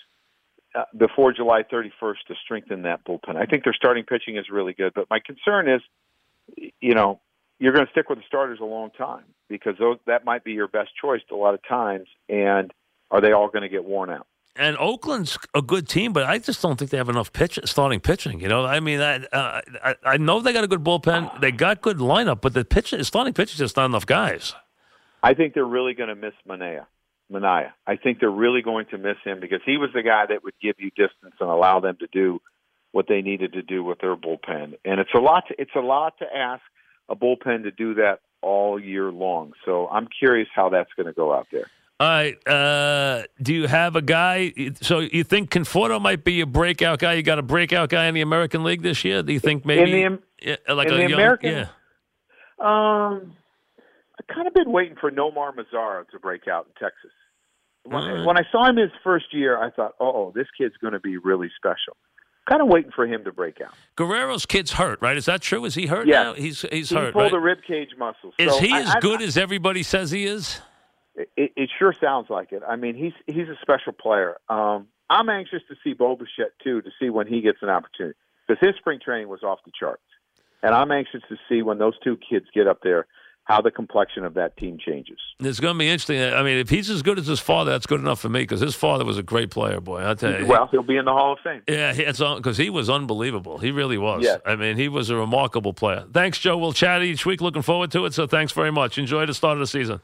uh, 0.74 0.84
before 0.96 1.32
July 1.32 1.62
31st 1.62 2.16
to 2.28 2.34
strengthen 2.42 2.82
that 2.82 3.04
bullpen. 3.04 3.36
I 3.36 3.44
think 3.44 3.64
their 3.64 3.74
starting 3.74 4.04
pitching 4.04 4.36
is 4.36 4.46
really 4.50 4.72
good, 4.72 4.92
but 4.94 5.06
my 5.10 5.18
concern 5.18 5.68
is, 5.68 5.82
you 6.80 6.94
know, 6.94 7.20
you're 7.58 7.72
going 7.72 7.84
to 7.84 7.92
stick 7.92 8.08
with 8.08 8.18
the 8.18 8.24
starters 8.26 8.58
a 8.60 8.64
long 8.64 8.90
time 8.90 9.24
because 9.48 9.74
those 9.78 9.98
that 10.06 10.24
might 10.24 10.44
be 10.44 10.52
your 10.52 10.68
best 10.68 10.90
choice 11.00 11.20
a 11.30 11.34
lot 11.34 11.54
of 11.54 11.60
times, 11.68 12.08
and 12.28 12.72
are 13.12 13.20
they 13.20 13.30
all 13.30 13.48
going 13.48 13.62
to 13.62 13.68
get 13.68 13.84
worn 13.84 14.10
out? 14.10 14.26
And 14.56 14.76
Oakland's 14.76 15.38
a 15.54 15.62
good 15.62 15.88
team, 15.88 16.12
but 16.12 16.24
I 16.24 16.38
just 16.38 16.60
don't 16.60 16.78
think 16.78 16.90
they 16.90 16.98
have 16.98 17.08
enough 17.08 17.32
pitch, 17.32 17.58
starting 17.64 18.00
pitching. 18.00 18.40
You 18.40 18.48
know, 18.48 18.66
I 18.66 18.80
mean, 18.80 19.00
I, 19.00 19.24
uh, 19.32 19.60
I 19.82 19.94
I 20.04 20.16
know 20.18 20.40
they 20.40 20.52
got 20.52 20.64
a 20.64 20.68
good 20.68 20.84
bullpen, 20.84 21.40
they 21.40 21.52
got 21.52 21.80
good 21.80 21.98
lineup, 21.98 22.42
but 22.42 22.52
the 22.52 22.64
pitch, 22.64 22.94
starting 23.02 23.32
pitch 23.32 23.52
is 23.52 23.58
just 23.58 23.76
not 23.76 23.86
enough 23.86 24.04
guys. 24.04 24.54
I 25.22 25.34
think 25.34 25.54
they're 25.54 25.64
really 25.64 25.94
going 25.94 26.08
to 26.08 26.16
miss 26.16 26.34
Manea. 26.46 26.86
Manaea. 27.32 27.72
I 27.86 27.96
think 27.96 28.20
they're 28.20 28.30
really 28.30 28.62
going 28.62 28.86
to 28.90 28.98
miss 28.98 29.16
him 29.24 29.40
because 29.40 29.60
he 29.64 29.78
was 29.78 29.90
the 29.94 30.02
guy 30.02 30.26
that 30.26 30.44
would 30.44 30.54
give 30.60 30.76
you 30.78 30.90
distance 30.90 31.34
and 31.40 31.48
allow 31.48 31.80
them 31.80 31.96
to 32.00 32.06
do 32.12 32.40
what 32.92 33.06
they 33.08 33.22
needed 33.22 33.54
to 33.54 33.62
do 33.62 33.82
with 33.82 34.00
their 34.00 34.16
bullpen. 34.16 34.74
And 34.84 35.00
it's 35.00 35.14
a 35.14 35.18
lot. 35.18 35.44
To, 35.48 35.54
it's 35.58 35.74
a 35.74 35.80
lot 35.80 36.18
to 36.18 36.26
ask 36.26 36.62
a 37.08 37.16
bullpen 37.16 37.62
to 37.62 37.70
do 37.70 37.94
that 37.94 38.20
all 38.42 38.78
year 38.78 39.10
long. 39.10 39.52
So 39.64 39.88
I'm 39.88 40.08
curious 40.08 40.48
how 40.54 40.68
that's 40.68 40.92
going 40.94 41.06
to 41.06 41.12
go 41.12 41.32
out 41.32 41.46
there. 41.50 41.68
All 42.02 42.08
right. 42.08 42.48
Uh, 42.48 43.22
do 43.40 43.54
you 43.54 43.68
have 43.68 43.94
a 43.94 44.02
guy? 44.02 44.52
So 44.80 44.98
you 44.98 45.22
think 45.22 45.50
Conforto 45.50 46.00
might 46.00 46.24
be 46.24 46.40
a 46.40 46.46
breakout 46.46 46.98
guy? 46.98 47.12
You 47.12 47.22
got 47.22 47.38
a 47.38 47.42
breakout 47.42 47.90
guy 47.90 48.06
in 48.06 48.14
the 48.14 48.22
American 48.22 48.64
League 48.64 48.82
this 48.82 49.04
year? 49.04 49.22
Do 49.22 49.32
you 49.32 49.38
think 49.38 49.64
maybe 49.64 50.02
in 50.02 50.18
the, 50.40 50.58
yeah, 50.68 50.74
like 50.74 50.88
in 50.88 50.94
a 50.94 50.96
the 50.96 51.02
young, 51.02 51.12
American? 51.12 51.50
Yeah. 51.52 51.66
Um, 52.58 53.34
I've 54.18 54.26
kind 54.34 54.48
of 54.48 54.54
been 54.54 54.72
waiting 54.72 54.96
for 55.00 55.12
Nomar 55.12 55.52
Mazara 55.54 56.08
to 56.10 56.18
break 56.18 56.48
out 56.48 56.66
in 56.66 56.72
Texas. 56.74 57.10
When, 57.84 58.02
Alright. 58.02 58.26
when 58.26 58.36
I 58.36 58.42
saw 58.50 58.68
him 58.68 58.76
his 58.78 58.90
first 59.04 59.26
year, 59.32 59.56
I 59.62 59.70
thought, 59.70 59.92
"Oh, 60.00 60.32
this 60.34 60.46
kid's 60.58 60.76
going 60.80 60.94
to 60.94 61.00
be 61.00 61.18
really 61.18 61.50
special." 61.56 61.96
Kind 62.50 62.62
of 62.62 62.66
waiting 62.68 62.90
for 62.90 63.06
him 63.06 63.22
to 63.24 63.32
break 63.32 63.60
out. 63.60 63.74
Guerrero's 63.96 64.44
kid's 64.46 64.72
hurt, 64.72 65.00
right? 65.00 65.16
Is 65.16 65.26
that 65.26 65.40
true? 65.40 65.64
Is 65.64 65.76
he 65.76 65.86
hurt 65.86 66.08
Yeah. 66.08 66.22
now? 66.24 66.34
He's 66.34 66.62
he's 66.72 66.88
he 66.90 66.96
hurt, 66.96 67.12
pulled 67.12 67.22
right? 67.26 67.32
a 67.32 67.38
rib 67.38 67.58
cage 67.66 67.90
muscle. 67.96 68.32
Is 68.38 68.52
So 68.52 68.58
he 68.60 68.72
I- 68.72 68.80
as 68.80 68.88
I- 68.96 69.00
good 69.00 69.22
as 69.22 69.36
everybody 69.36 69.84
says 69.84 70.10
he 70.10 70.24
is? 70.26 70.60
It, 71.14 71.52
it 71.56 71.70
sure 71.78 71.94
sounds 72.00 72.30
like 72.30 72.52
it. 72.52 72.62
I 72.66 72.76
mean, 72.76 72.94
he's 72.94 73.12
he's 73.26 73.48
a 73.48 73.56
special 73.60 73.92
player. 73.92 74.36
Um, 74.48 74.88
I'm 75.10 75.28
anxious 75.28 75.62
to 75.68 75.76
see 75.84 75.92
Bo 75.92 76.16
Bichette 76.16 76.52
too, 76.64 76.80
to 76.82 76.90
see 76.98 77.10
when 77.10 77.26
he 77.26 77.42
gets 77.42 77.58
an 77.62 77.68
opportunity 77.68 78.16
because 78.46 78.66
his 78.66 78.76
spring 78.76 78.98
training 79.02 79.28
was 79.28 79.42
off 79.42 79.58
the 79.64 79.72
charts, 79.78 80.02
and 80.62 80.74
I'm 80.74 80.90
anxious 80.90 81.22
to 81.28 81.36
see 81.48 81.62
when 81.62 81.78
those 81.78 81.94
two 82.02 82.16
kids 82.16 82.46
get 82.54 82.66
up 82.66 82.78
there 82.82 83.06
how 83.44 83.60
the 83.60 83.70
complexion 83.70 84.24
of 84.24 84.34
that 84.34 84.56
team 84.56 84.78
changes. 84.78 85.18
It's 85.40 85.58
going 85.58 85.74
to 85.74 85.78
be 85.78 85.88
interesting. 85.88 86.22
I 86.22 86.42
mean, 86.44 86.58
if 86.58 86.70
he's 86.70 86.88
as 86.88 87.02
good 87.02 87.18
as 87.18 87.26
his 87.26 87.40
father, 87.40 87.72
that's 87.72 87.86
good 87.86 88.00
enough 88.00 88.20
for 88.20 88.28
me 88.28 88.40
because 88.40 88.60
his 88.60 88.76
father 88.76 89.04
was 89.04 89.18
a 89.18 89.22
great 89.22 89.50
player, 89.50 89.80
boy. 89.80 90.08
I 90.08 90.14
tell 90.14 90.38
you. 90.38 90.46
Well, 90.46 90.68
he'll 90.68 90.84
be 90.84 90.96
in 90.96 91.04
the 91.04 91.12
Hall 91.12 91.32
of 91.32 91.40
Fame. 91.40 91.60
Yeah, 91.66 91.92
it's 91.92 92.20
because 92.20 92.56
he 92.56 92.70
was 92.70 92.88
unbelievable. 92.88 93.58
He 93.58 93.72
really 93.72 93.98
was. 93.98 94.22
Yes. 94.22 94.40
I 94.46 94.54
mean, 94.54 94.76
he 94.76 94.88
was 94.88 95.10
a 95.10 95.16
remarkable 95.16 95.72
player. 95.72 96.04
Thanks, 96.12 96.38
Joe. 96.38 96.56
We'll 96.56 96.72
chat 96.72 97.02
each 97.02 97.26
week. 97.26 97.40
Looking 97.40 97.62
forward 97.62 97.90
to 97.92 98.04
it. 98.06 98.14
So 98.14 98.26
thanks 98.28 98.52
very 98.52 98.70
much. 98.70 98.96
Enjoy 98.96 99.26
the 99.26 99.34
start 99.34 99.54
of 99.54 99.60
the 99.60 99.66
season. 99.66 100.00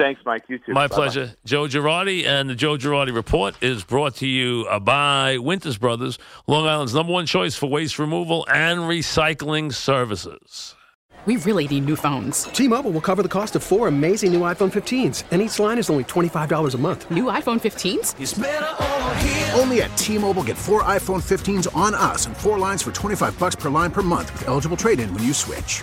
Thanks, 0.00 0.22
Mike. 0.24 0.44
You 0.48 0.56
too. 0.58 0.72
My 0.72 0.86
Bye-bye. 0.88 0.94
pleasure. 0.94 1.34
Joe 1.44 1.64
Girardi 1.64 2.24
and 2.24 2.48
the 2.48 2.54
Joe 2.54 2.78
Girardi 2.78 3.14
Report 3.14 3.54
is 3.62 3.84
brought 3.84 4.14
to 4.16 4.26
you 4.26 4.66
uh, 4.70 4.80
by 4.80 5.36
Winters 5.36 5.76
Brothers, 5.76 6.18
Long 6.46 6.66
Island's 6.66 6.94
number 6.94 7.12
one 7.12 7.26
choice 7.26 7.54
for 7.54 7.66
waste 7.66 7.98
removal 7.98 8.46
and 8.50 8.80
recycling 8.80 9.74
services. 9.74 10.74
We 11.26 11.36
really 11.36 11.68
need 11.68 11.84
new 11.84 11.96
phones. 11.96 12.44
T-Mobile 12.44 12.92
will 12.92 13.02
cover 13.02 13.22
the 13.22 13.28
cost 13.28 13.54
of 13.56 13.62
four 13.62 13.88
amazing 13.88 14.32
new 14.32 14.40
iPhone 14.40 14.72
15s, 14.72 15.24
and 15.30 15.42
each 15.42 15.58
line 15.58 15.76
is 15.76 15.90
only 15.90 16.04
$25 16.04 16.74
a 16.74 16.78
month. 16.78 17.10
New 17.10 17.24
iPhone 17.24 17.60
15s? 17.60 19.54
Only 19.58 19.82
at 19.82 19.94
T-Mobile 19.98 20.44
get 20.44 20.56
four 20.56 20.82
iPhone 20.84 21.20
15s 21.22 21.68
on 21.76 21.94
us 21.94 22.24
and 22.24 22.34
four 22.34 22.58
lines 22.58 22.82
for 22.82 22.90
25 22.90 23.38
bucks 23.38 23.54
per 23.54 23.68
line 23.68 23.90
per 23.90 24.00
month 24.00 24.32
with 24.32 24.48
eligible 24.48 24.78
trade-in 24.78 25.12
when 25.12 25.22
you 25.22 25.34
switch. 25.34 25.82